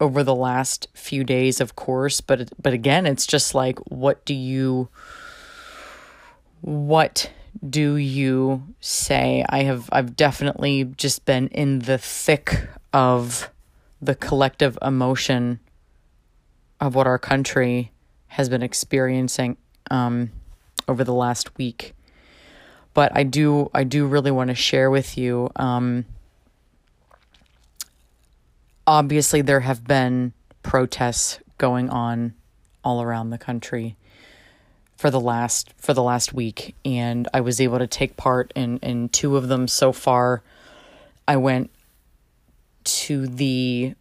[0.00, 2.20] over the last few days, of course.
[2.20, 4.88] But but again, it's just like, what do you
[6.62, 7.30] what
[7.68, 9.44] do you say?
[9.48, 13.50] I have I've definitely just been in the thick of
[14.00, 15.60] the collective emotion
[16.80, 17.92] of what our country
[18.28, 19.56] has been experiencing
[19.90, 20.30] um,
[20.88, 21.94] over the last week.
[22.94, 25.50] But I do I do really want to share with you.
[25.56, 26.06] Um,
[28.90, 30.32] obviously, there have been
[30.64, 32.34] protests going on
[32.82, 33.96] all around the country
[34.96, 38.78] for the last for the last week and I was able to take part in
[38.78, 40.42] in two of them so far.
[41.28, 41.70] I went
[42.84, 43.94] to the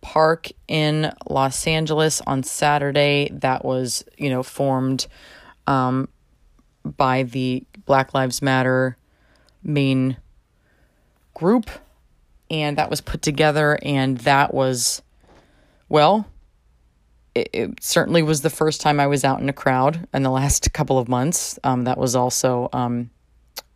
[0.00, 5.06] park in Los Angeles on Saturday that was, you know, formed
[5.66, 6.08] um,
[6.84, 8.96] by the Black Lives Matter
[9.62, 10.16] main
[11.34, 11.70] group.
[12.50, 15.02] And that was put together, and that was,
[15.88, 16.26] well,
[17.34, 20.30] it, it, certainly was the first time I was out in a crowd in the
[20.30, 21.58] last couple of months.
[21.64, 23.10] Um, that was also um,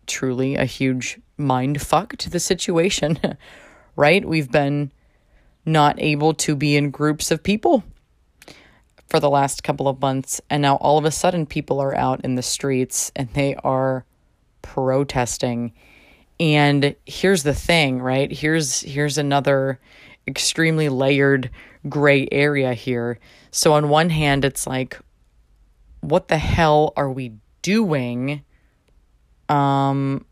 [0.07, 3.19] truly a huge mind fuck to the situation,
[3.97, 4.25] right?
[4.25, 4.93] We've been
[5.65, 7.85] not able to be in groups of people
[9.07, 12.23] for the last couple of months, and now all of a sudden people are out
[12.25, 14.05] in the streets and they are
[14.63, 15.73] protesting.
[16.41, 18.31] And here's the thing, right?
[18.31, 19.81] Here's here's another
[20.27, 21.51] extremely layered
[21.89, 23.19] gray area here.
[23.51, 24.99] So, on one hand, it's like,
[26.01, 27.33] what the hell are we
[27.63, 28.45] doing?
[29.49, 30.27] Um,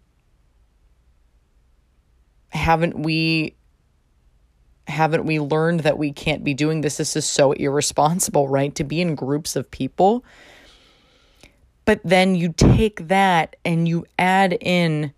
[2.50, 3.54] haven't we
[4.86, 8.84] haven't we learned that we can't be doing this this is so irresponsible right to
[8.84, 10.24] be in groups of people
[11.84, 15.12] but then you take that and you add in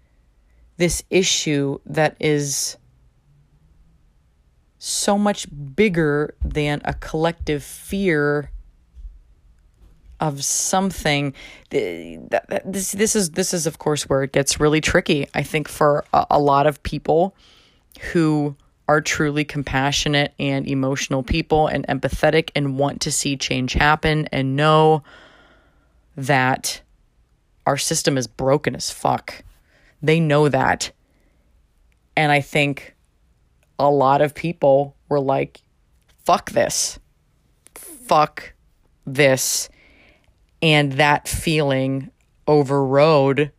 [0.79, 2.77] this issue that is
[4.79, 8.51] so much bigger than a collective fear
[10.21, 11.35] of something.
[11.71, 16.05] This this is this is of course where it gets really tricky i think for
[16.13, 17.35] a, a lot of people
[18.13, 18.57] who
[18.89, 24.57] are truly compassionate and emotional people and empathetic and want to see change happen and
[24.57, 25.03] know
[26.17, 26.81] that
[27.67, 29.45] our system is broken as fuck
[30.03, 30.93] they know that
[32.17, 32.97] and i think
[33.79, 35.63] a lot of people were like,
[36.25, 36.99] fuck this.
[37.75, 38.55] Fuck
[39.07, 39.69] this.
[40.61, 42.11] And that feeling
[42.47, 43.53] overrode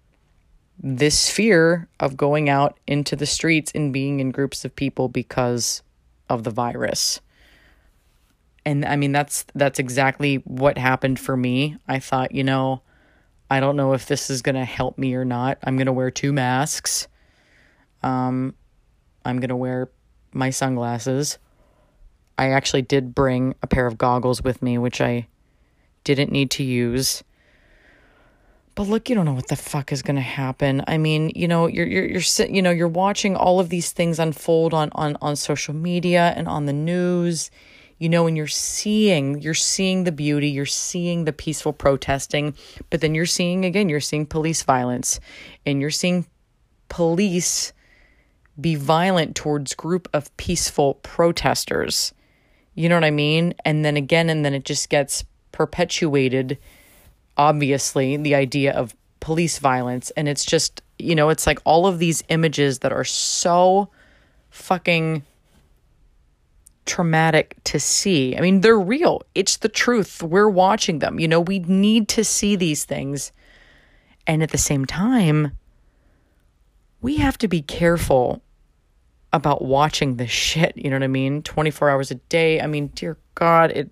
[0.82, 5.82] this fear of going out into the streets and being in groups of people because
[6.30, 7.22] of the virus.
[8.66, 11.78] And I mean that's that's exactly what happened for me.
[11.88, 12.82] I thought, you know,
[13.50, 15.58] I don't know if this is going to help me or not.
[15.64, 17.08] I'm going to wear two masks.
[18.04, 18.56] Um
[19.26, 19.90] I'm going to wear
[20.32, 21.38] my sunglasses.
[22.38, 25.28] I actually did bring a pair of goggles with me, which I
[26.06, 27.24] didn't need to use.
[28.76, 30.82] But look, you don't know what the fuck is going to happen.
[30.88, 34.20] I mean, you know, you're you're you're you know, you're watching all of these things
[34.20, 37.52] unfold on on on social media and on the news.
[38.00, 42.56] You know, and you're seeing you're seeing the beauty, you're seeing the peaceful protesting,
[42.90, 45.20] but then you're seeing again, you're seeing police violence
[45.66, 46.26] and you're seeing
[46.88, 47.74] police
[48.60, 52.14] be violent towards group of peaceful protesters.
[52.74, 53.54] You know what I mean?
[53.66, 56.58] And then again and then it just gets perpetuated
[57.38, 62.00] obviously the idea of police violence and it's just you know it's like all of
[62.00, 63.90] these images that are so
[64.50, 65.24] fucking
[66.90, 68.36] traumatic to see.
[68.36, 69.22] I mean, they're real.
[69.36, 70.24] It's the truth.
[70.24, 71.20] We're watching them.
[71.20, 73.32] You know, we need to see these things.
[74.26, 75.52] And at the same time,
[77.00, 78.42] we have to be careful
[79.32, 81.44] about watching this shit, you know what I mean?
[81.44, 82.60] 24 hours a day.
[82.60, 83.92] I mean, dear God, it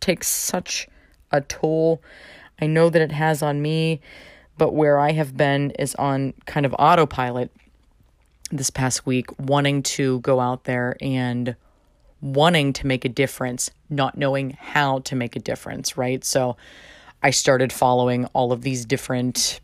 [0.00, 0.88] takes such
[1.30, 2.02] a toll.
[2.60, 4.00] I know that it has on me,
[4.56, 7.52] but where I have been is on kind of autopilot
[8.50, 11.54] this past week, wanting to go out there and
[12.20, 16.24] wanting to make a difference, not knowing how to make a difference, right?
[16.24, 16.56] So
[17.22, 19.60] I started following all of these different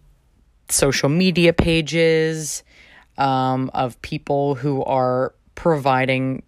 [0.69, 2.63] social media pages
[3.19, 6.43] um, of people who are providing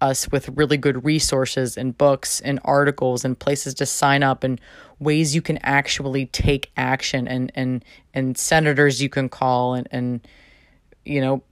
[0.00, 4.60] us with really good resources and books and articles and places to sign up and
[4.98, 7.84] ways you can actually take action and and
[8.14, 10.26] and senators you can call and and
[11.04, 11.42] you know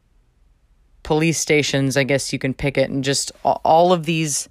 [1.09, 4.49] police stations I guess you can pick it and just all of these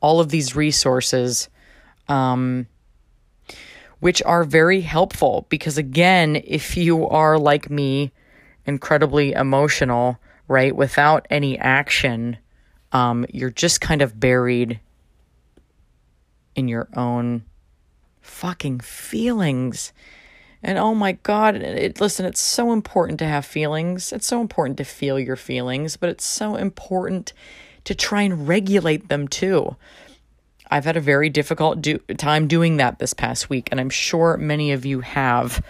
[0.00, 1.48] all of these resources
[2.08, 2.66] um
[4.00, 8.10] which are very helpful because again if you are like me
[8.66, 10.74] incredibly emotional, right?
[10.74, 12.38] Without any action,
[12.92, 14.80] um, you're just kind of buried
[16.54, 17.44] in your own
[18.20, 19.92] fucking feelings.
[20.62, 24.12] And oh my God, it, listen, it's so important to have feelings.
[24.12, 27.32] It's so important to feel your feelings, but it's so important
[27.84, 29.76] to try and regulate them too.
[30.70, 34.36] I've had a very difficult do- time doing that this past week, and I'm sure
[34.36, 35.64] many of you have.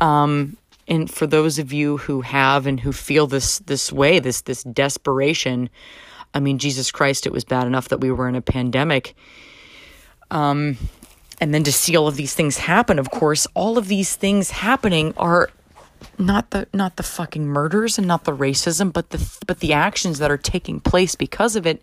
[0.00, 0.56] Um,
[0.86, 4.62] and for those of you who have and who feel this this way, this this
[4.64, 5.70] desperation,
[6.34, 9.14] I mean, Jesus Christ, it was bad enough that we were in a pandemic.
[10.30, 10.76] Um,
[11.40, 14.50] and then to see all of these things happen, of course, all of these things
[14.50, 15.50] happening are
[16.18, 20.18] not the not the fucking murders and not the racism, but the but the actions
[20.18, 21.82] that are taking place because of it.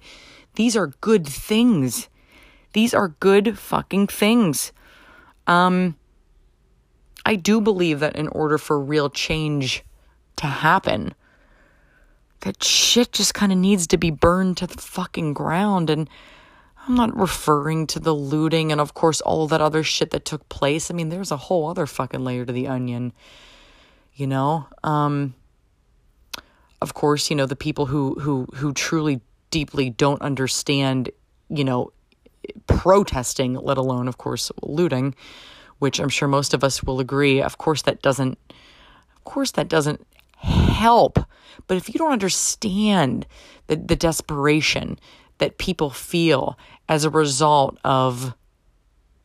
[0.56, 2.08] These are good things.
[2.74, 4.72] These are good fucking things.
[5.48, 5.96] Um
[7.26, 9.84] I do believe that in order for real change
[10.38, 11.14] to happen,
[12.42, 15.90] that shit just kind of needs to be burned to the fucking ground.
[15.90, 16.10] And
[16.88, 20.48] I'm not referring to the looting and, of course, all that other shit that took
[20.50, 20.90] place.
[20.90, 23.14] I mean, there's a whole other fucking layer to the onion,
[24.14, 24.68] you know?
[24.84, 25.36] Um,
[26.82, 29.22] of course, you know, the people who, who, who truly
[29.52, 31.10] deeply don't understand,
[31.50, 31.92] you know,
[32.68, 35.14] protesting, let alone, of course, looting
[35.80, 38.38] which I'm sure most of us will agree, of course that doesn't
[39.16, 40.06] of course that doesn't
[40.38, 41.20] help.
[41.68, 43.26] But if you don't understand
[43.68, 45.00] the, the desperation
[45.40, 46.58] that people feel
[46.90, 48.34] as a result of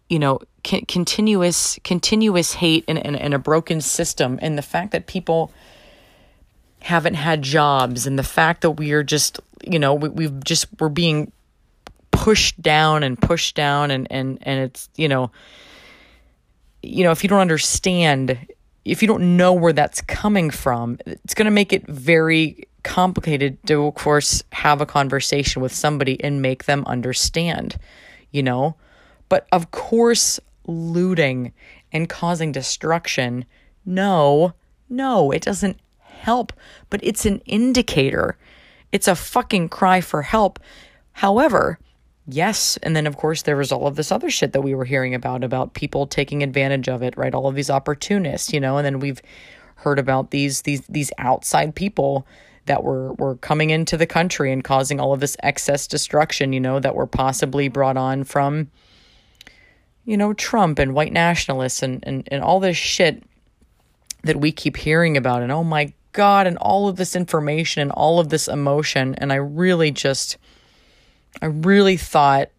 [0.08, 4.92] you know c- continuous continuous hate and, and, and a broken system and the fact
[4.92, 5.52] that people
[6.80, 10.66] haven't had jobs and the fact that we are just you know we, we've just
[10.80, 11.30] we're being
[12.10, 15.30] pushed down and pushed down and and and it's you know
[16.82, 18.38] you know, if you don't understand,
[18.84, 23.58] if you don't know where that's coming from, it's going to make it very complicated
[23.66, 27.76] to, of course, have a conversation with somebody and make them understand,
[28.30, 28.76] you know?
[29.28, 31.52] But of course, looting
[31.92, 33.44] and causing destruction,
[33.84, 34.54] no,
[34.88, 36.52] no, it doesn't help,
[36.90, 38.36] but it's an indicator.
[38.92, 40.60] It's a fucking cry for help.
[41.12, 41.78] However,
[42.26, 44.84] yes and then of course there was all of this other shit that we were
[44.84, 48.76] hearing about about people taking advantage of it right all of these opportunists you know
[48.76, 49.20] and then we've
[49.76, 52.26] heard about these these these outside people
[52.66, 56.60] that were were coming into the country and causing all of this excess destruction you
[56.60, 58.70] know that were possibly brought on from
[60.04, 63.22] you know Trump and white nationalists and and, and all this shit
[64.22, 65.42] that we keep hearing about.
[65.42, 69.14] And oh my god and all of this information and all of this emotion.
[69.16, 70.36] And I really just
[71.40, 72.50] I really thought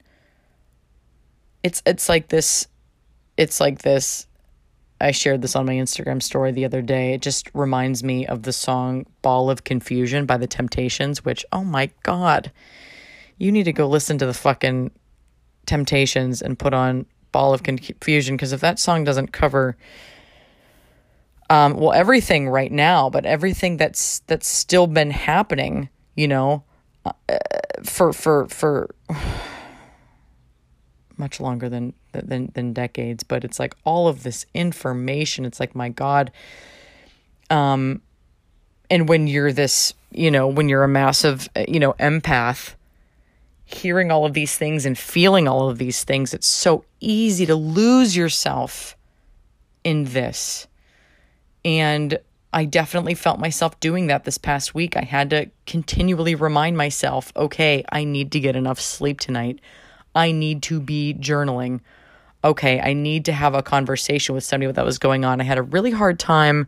[1.64, 2.68] it's it's like this
[3.38, 4.28] it's like this
[5.04, 7.14] I shared this on my Instagram story the other day.
[7.14, 11.64] It just reminds me of the song Ball of Confusion by the Temptations, which oh
[11.64, 12.52] my god.
[13.38, 14.92] You need to go listen to the fucking
[15.66, 19.76] Temptations and put on Ball of Confusion because if that song doesn't cover
[21.50, 26.64] um well everything right now, but everything that's that's still been happening, you know,
[27.06, 27.12] uh,
[27.84, 28.96] for for for
[31.18, 35.76] much longer than than than decades but it's like all of this information it's like
[35.76, 36.32] my god
[37.50, 38.02] um
[38.90, 42.76] and when you're this you know when you're a massive you know empath
[43.66, 47.56] hearing all of these things and feeling all of these things it's so easy to
[47.56, 48.96] lose yourself
[49.84, 50.68] in this
[51.66, 52.20] and
[52.54, 54.96] I definitely felt myself doing that this past week.
[54.96, 59.60] I had to continually remind myself, okay, I need to get enough sleep tonight.
[60.16, 61.82] I need to be journaling.
[62.44, 65.40] Okay, I need to have a conversation with somebody that was going on.
[65.40, 66.68] I had a really hard time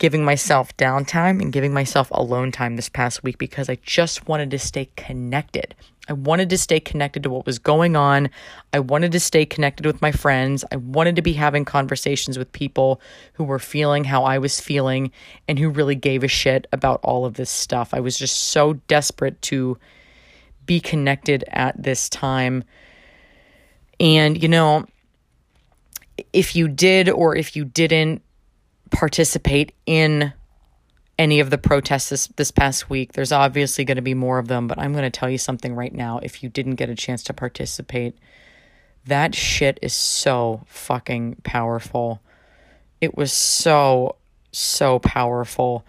[0.00, 4.50] giving myself downtime and giving myself alone time this past week because I just wanted
[4.50, 5.74] to stay connected.
[6.08, 8.30] I wanted to stay connected to what was going on.
[8.72, 10.64] I wanted to stay connected with my friends.
[10.72, 13.00] I wanted to be having conversations with people
[13.34, 15.12] who were feeling how I was feeling
[15.46, 17.92] and who really gave a shit about all of this stuff.
[17.92, 19.78] I was just so desperate to
[20.70, 22.62] be connected at this time.
[23.98, 24.86] And, you know,
[26.32, 28.22] if you did or if you didn't,
[28.92, 30.32] participate in
[31.18, 33.14] any of the protests this, this past week.
[33.14, 35.74] There's obviously going to be more of them, but I'm going to tell you something
[35.74, 36.20] right now.
[36.22, 38.16] If you didn't get a chance to participate,
[39.06, 42.22] that shit is so fucking powerful.
[43.00, 44.14] It was so,
[44.52, 45.84] so powerful.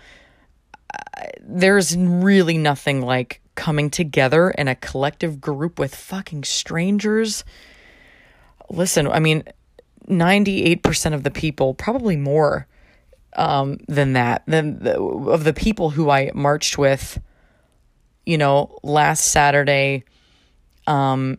[0.91, 7.43] Uh, there's really nothing like coming together in a collective group with fucking strangers.
[8.69, 9.43] Listen, I mean,
[10.07, 12.67] 98% of the people, probably more,
[13.35, 14.43] um, than that.
[14.47, 17.19] Than the, of the people who I marched with,
[18.25, 20.03] you know, last Saturday,
[20.87, 21.37] um,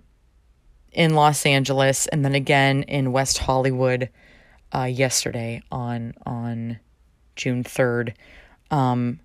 [0.92, 4.10] in Los Angeles, and then again in West Hollywood.
[4.74, 6.78] uh, yesterday on on
[7.36, 8.14] June third.
[8.70, 9.20] Um,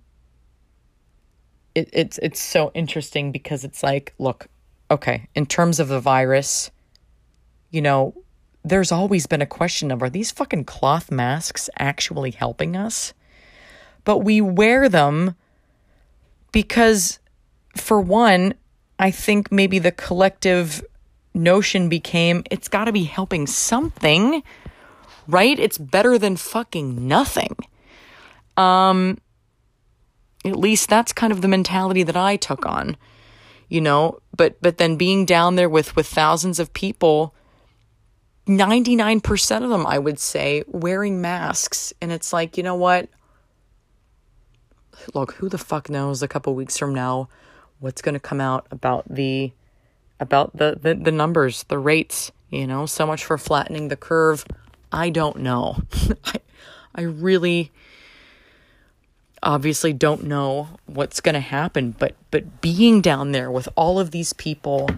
[1.78, 4.48] it, it's it's so interesting because it's like, look,
[4.90, 6.70] okay, in terms of the virus,
[7.70, 8.14] you know,
[8.64, 13.14] there's always been a question of are these fucking cloth masks actually helping us?
[14.04, 15.34] But we wear them
[16.52, 17.18] because,
[17.76, 18.54] for one,
[18.98, 20.84] I think maybe the collective
[21.34, 24.42] notion became it's got to be helping something,
[25.26, 25.58] right?
[25.58, 27.54] It's better than fucking nothing.
[28.56, 29.18] Um,
[30.44, 32.96] at least that's kind of the mentality that I took on,
[33.68, 34.20] you know.
[34.36, 37.34] But but then being down there with with thousands of people
[38.48, 41.92] 99% of them, I would say, wearing masks.
[42.00, 43.08] And it's like, you know what?
[45.14, 47.28] Look, who the fuck knows a couple weeks from now
[47.78, 49.52] what's going to come out about the
[50.18, 54.44] about the, the the numbers, the rates, you know, so much for flattening the curve.
[54.90, 55.82] I don't know.
[56.24, 56.40] I
[56.94, 57.70] I really
[59.42, 64.10] obviously don't know what's going to happen, but but being down there with all of
[64.10, 64.88] these people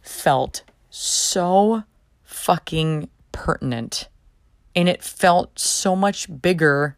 [0.00, 1.84] felt so
[2.22, 4.08] fucking pertinent.
[4.74, 6.96] And it felt so much bigger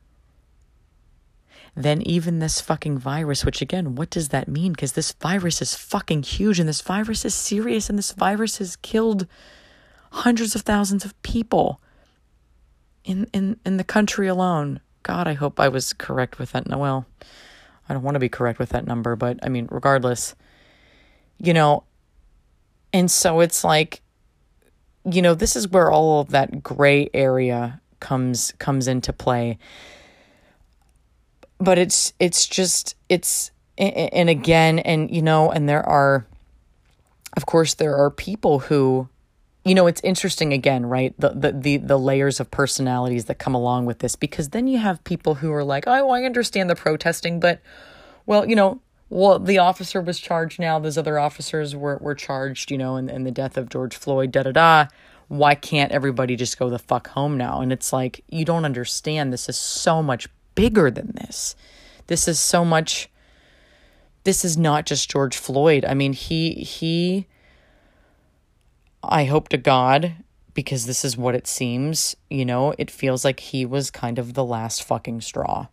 [1.75, 4.73] than even this fucking virus, which again, what does that mean?
[4.73, 8.77] Because this virus is fucking huge and this virus is serious and this virus has
[8.77, 9.27] killed
[10.11, 11.81] hundreds of thousands of people
[13.05, 14.81] in, in, in the country alone.
[15.03, 16.69] God, I hope I was correct with that.
[16.69, 17.07] No, well,
[17.89, 20.35] I don't want to be correct with that number, but I mean, regardless,
[21.39, 21.85] you know,
[22.93, 24.03] and so it's like,
[25.05, 29.59] you know, this is where all of that gray area comes comes into play.
[31.59, 36.27] But it's it's just it's and again and you know and there are
[37.37, 39.09] of course there are people who
[39.65, 43.55] you know it's interesting again right the, the the the layers of personalities that come
[43.55, 46.75] along with this because then you have people who are like oh i understand the
[46.75, 47.61] protesting but
[48.27, 52.71] well you know well the officer was charged now those other officers were were charged
[52.71, 54.87] you know in, in the death of george floyd da da da
[55.33, 57.63] why can't everybody just go the fuck home now?
[57.63, 59.33] And it's like, you don't understand.
[59.33, 61.57] This is so much bigger than this.
[62.09, 63.09] This is so much.
[64.25, 65.87] This is not just George Floyd.
[65.87, 67.27] I mean, he, he,
[69.03, 70.15] I hope to God,
[70.55, 74.35] because this is what it seems, you know, it feels like he was kind of
[74.35, 75.67] the last fucking straw.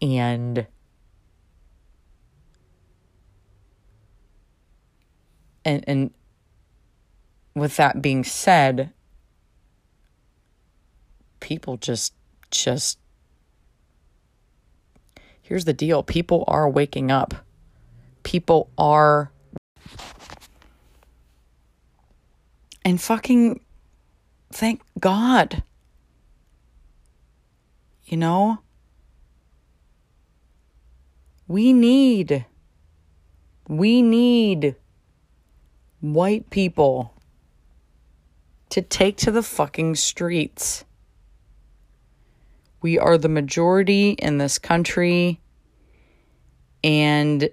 [0.00, 0.66] And,
[5.64, 6.10] and, and,
[7.54, 8.92] with that being said,
[11.40, 12.14] people just
[12.50, 12.98] just
[15.42, 17.34] here's the deal people are waking up
[18.22, 19.32] people are
[22.84, 23.60] and fucking
[24.52, 25.62] thank god
[28.04, 28.58] you know
[31.48, 32.44] we need
[33.68, 34.76] we need
[36.00, 37.14] white people
[38.70, 40.84] to take to the fucking streets.
[42.80, 45.40] We are the majority in this country.
[46.82, 47.48] And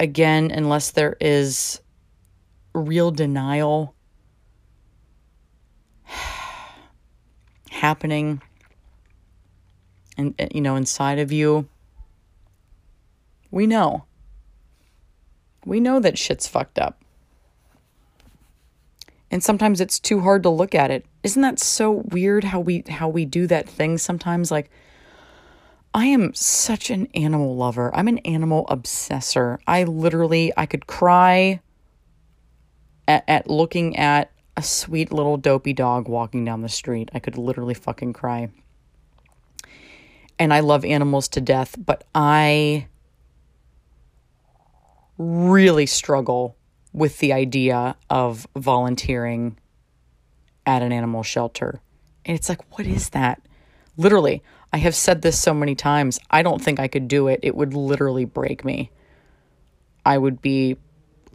[0.00, 1.80] again, unless there is
[2.74, 3.94] real denial
[7.78, 8.40] happening
[10.16, 11.68] and you know inside of you
[13.50, 14.04] we know
[15.64, 17.02] we know that shit's fucked up
[19.30, 21.04] and sometimes it's too hard to look at it.
[21.22, 24.70] Isn't that so weird how we how we do that thing sometimes like
[25.94, 27.94] I am such an animal lover.
[27.94, 29.58] I'm an animal obsessor.
[29.66, 31.60] I literally I could cry
[33.06, 37.08] at, at looking at a sweet little dopey dog walking down the street.
[37.14, 38.50] I could literally fucking cry.
[40.36, 42.88] And I love animals to death, but I
[45.16, 46.56] really struggle
[46.92, 49.56] with the idea of volunteering
[50.66, 51.80] at an animal shelter.
[52.24, 53.40] And it's like, what is that?
[53.96, 54.42] Literally,
[54.72, 56.18] I have said this so many times.
[56.32, 57.38] I don't think I could do it.
[57.44, 58.90] It would literally break me.
[60.04, 60.78] I would be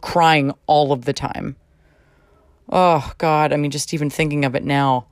[0.02, 1.56] crying all of the time.
[2.68, 3.52] Oh, God.
[3.52, 5.06] I mean, just even thinking of it now.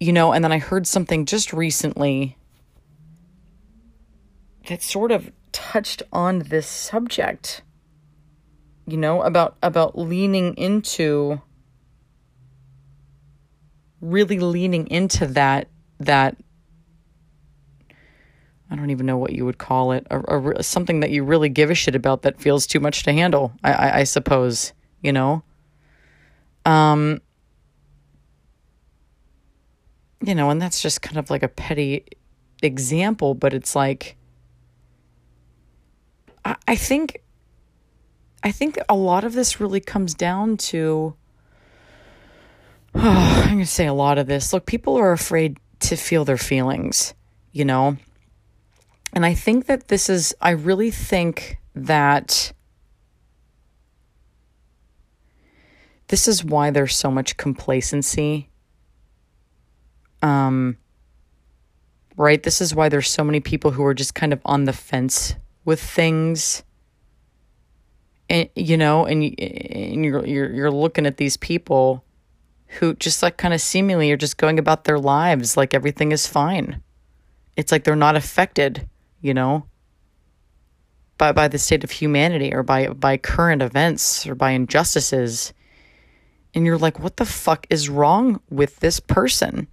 [0.00, 2.36] You know, and then I heard something just recently
[4.68, 7.62] that sort of touched on this subject
[8.86, 11.40] you know about about leaning into
[14.00, 15.68] really leaning into that
[16.00, 16.36] that
[18.70, 21.70] I don't even know what you would call it, a, something that you really give
[21.70, 23.52] a shit about that feels too much to handle.
[23.62, 24.72] I, I, I suppose
[25.04, 25.44] you know.
[26.64, 27.20] Um,
[30.20, 32.06] you know, and that's just kind of like a petty
[32.62, 34.16] example, but it's like,
[36.44, 37.22] I, I think,
[38.42, 41.14] I think a lot of this really comes down to,
[42.94, 43.00] oh,
[43.44, 44.52] I'm going to say a lot of this.
[44.54, 47.12] Look, people are afraid to feel their feelings,
[47.52, 47.98] you know?
[49.12, 52.52] And I think that this is, I really think that
[56.14, 58.48] this is why there's so much complacency.
[60.22, 60.76] Um,
[62.16, 62.40] right?
[62.40, 65.34] This is why there's so many people who are just kind of on the fence
[65.64, 66.62] with things.
[68.30, 72.04] And you know, and, and you're you're you're looking at these people
[72.78, 76.28] who just like kind of seemingly are just going about their lives like everything is
[76.28, 76.80] fine.
[77.56, 78.88] It's like they're not affected,
[79.20, 79.66] you know,
[81.18, 85.52] by by the state of humanity or by by current events or by injustices.
[86.54, 89.66] And you're like, what the fuck is wrong with this person?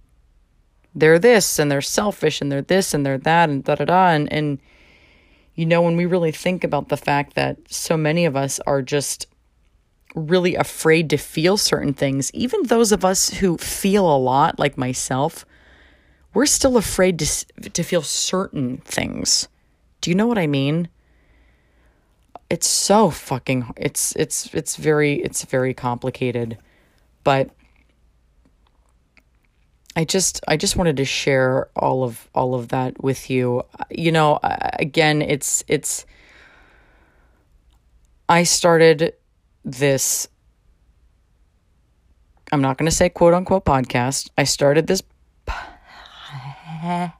[0.94, 4.08] They're this and they're selfish and they're this and they're that and da da da
[4.08, 4.58] and and
[5.54, 8.82] you know when we really think about the fact that so many of us are
[8.82, 9.26] just
[10.14, 14.76] really afraid to feel certain things, even those of us who feel a lot, like
[14.76, 15.44] myself,
[16.34, 19.48] we're still afraid to, to feel certain things.
[20.00, 20.88] Do you know what I mean?
[22.50, 26.58] It's so fucking it's it's it's very it's very complicated.
[27.24, 27.50] But
[29.94, 33.62] I just I just wanted to share all of all of that with you.
[33.90, 36.06] You know, again, it's it's
[38.28, 39.14] I started
[39.64, 40.28] this
[42.52, 44.28] I'm not going to say quote unquote podcast.
[44.36, 45.02] I started this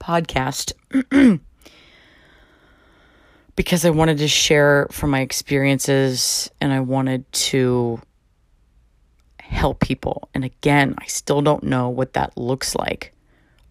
[0.00, 0.72] podcast
[3.56, 8.00] because I wanted to share from my experiences and I wanted to
[9.48, 10.28] help people.
[10.34, 13.12] And again, I still don't know what that looks like.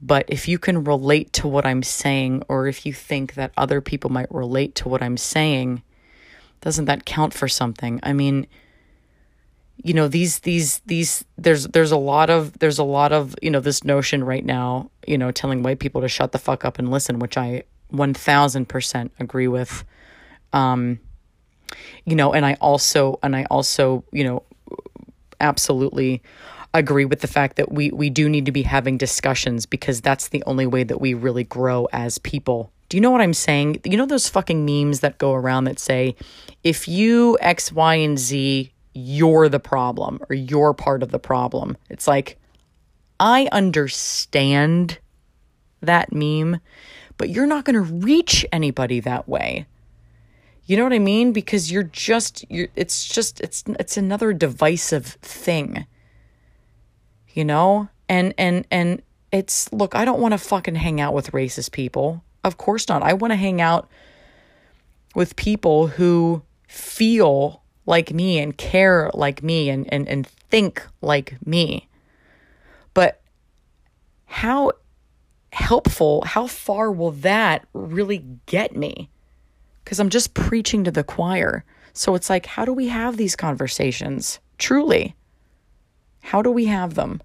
[0.01, 3.81] But if you can relate to what I'm saying, or if you think that other
[3.81, 5.81] people might relate to what I'm saying,
[6.61, 7.99] doesn't that count for something?
[8.03, 8.47] I mean,
[9.83, 13.51] you know these these these there's there's a lot of there's a lot of you
[13.51, 16.79] know this notion right now you know telling white people to shut the fuck up
[16.79, 17.61] and listen which i
[17.93, 19.83] 1000% agree with
[20.53, 20.99] um
[22.05, 24.43] you know and i also and i also you know
[25.45, 26.21] absolutely
[26.73, 30.27] agree with the fact that we we do need to be having discussions because that's
[30.29, 33.81] the only way that we really grow as people do you know what I'm saying?
[33.83, 36.15] You know those fucking memes that go around that say,
[36.63, 41.77] if you X, Y, and Z, you're the problem or you're part of the problem.
[41.89, 42.37] It's like,
[43.19, 44.99] I understand
[45.81, 46.59] that meme,
[47.17, 49.65] but you're not going to reach anybody that way.
[50.65, 51.31] You know what I mean?
[51.31, 55.85] Because you're just you're it's just it's it's another divisive thing.
[57.33, 57.89] You know?
[58.09, 59.01] And and and
[59.31, 62.23] it's look, I don't want to fucking hang out with racist people.
[62.43, 63.03] Of course not.
[63.03, 63.89] I want to hang out
[65.15, 71.37] with people who feel like me and care like me and, and, and think like
[71.45, 71.87] me.
[72.93, 73.21] But
[74.25, 74.71] how
[75.51, 79.09] helpful, how far will that really get me?
[79.85, 81.63] Because I'm just preaching to the choir.
[81.93, 84.39] So it's like, how do we have these conversations?
[84.57, 85.15] Truly.
[86.21, 87.21] How do we have them?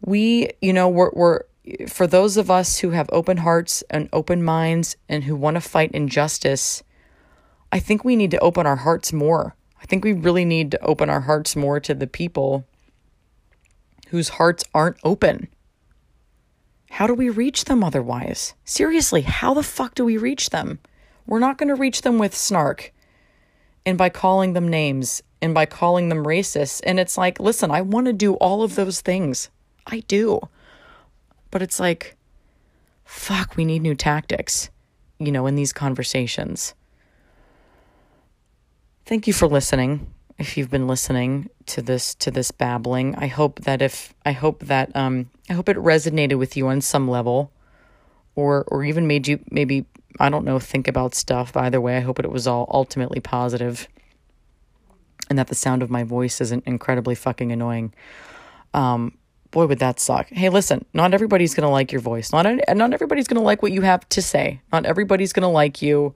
[0.00, 1.40] We, you know, we're, we're
[1.88, 5.60] for those of us who have open hearts and open minds and who want to
[5.60, 6.82] fight injustice,
[7.72, 9.56] I think we need to open our hearts more.
[9.82, 12.64] I think we really need to open our hearts more to the people
[14.08, 15.48] whose hearts aren't open.
[16.94, 18.54] How do we reach them otherwise?
[18.64, 20.78] Seriously, how the fuck do we reach them?
[21.26, 22.92] We're not going to reach them with snark
[23.84, 26.82] and by calling them names and by calling them racist.
[26.86, 29.50] And it's like, listen, I want to do all of those things.
[29.88, 30.38] I do.
[31.50, 32.14] But it's like,
[33.04, 34.70] fuck, we need new tactics,
[35.18, 36.74] you know, in these conversations.
[39.04, 40.13] Thank you for listening.
[40.38, 44.64] If you've been listening to this to this babbling, I hope that if I hope
[44.64, 47.52] that um I hope it resonated with you on some level
[48.34, 49.86] or or even made you maybe
[50.18, 51.56] I don't know think about stuff.
[51.56, 53.88] Either way, I hope it was all ultimately positive
[55.30, 57.94] and that the sound of my voice isn't incredibly fucking annoying.
[58.72, 59.16] Um,
[59.50, 60.28] boy, would that suck.
[60.28, 62.32] Hey, listen, not everybody's going to like your voice.
[62.32, 64.60] Not, not everybody's going to like what you have to say.
[64.72, 66.14] Not everybody's going to like you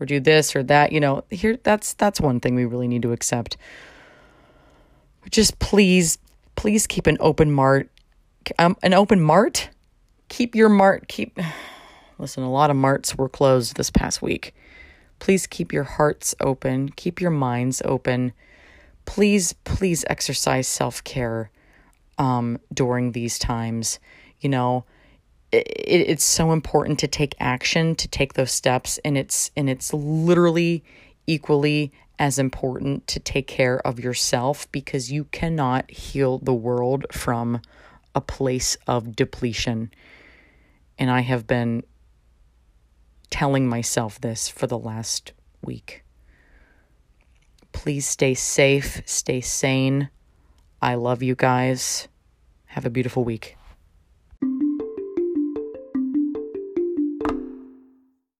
[0.00, 0.92] or do this or that.
[0.92, 3.56] You know, here, that's, that's one thing we really need to accept.
[5.30, 6.18] Just please,
[6.56, 7.90] please keep an open mart,
[8.58, 9.70] um, an open mart.
[10.28, 11.38] Keep your mart, keep,
[12.18, 14.54] listen, a lot of marts were closed this past week.
[15.18, 18.32] Please keep your hearts open, keep your minds open.
[19.04, 21.50] Please, please exercise self care
[22.18, 23.98] um, during these times.
[24.40, 24.84] You know,
[25.52, 29.92] it, it's so important to take action, to take those steps, and it's and it's
[29.92, 30.84] literally
[31.26, 37.60] equally as important to take care of yourself because you cannot heal the world from
[38.14, 39.90] a place of depletion.
[40.98, 41.84] And I have been
[43.30, 45.32] telling myself this for the last
[45.62, 46.02] week.
[47.72, 50.08] Please stay safe, stay sane.
[50.82, 52.08] I love you guys.
[52.66, 53.57] Have a beautiful week.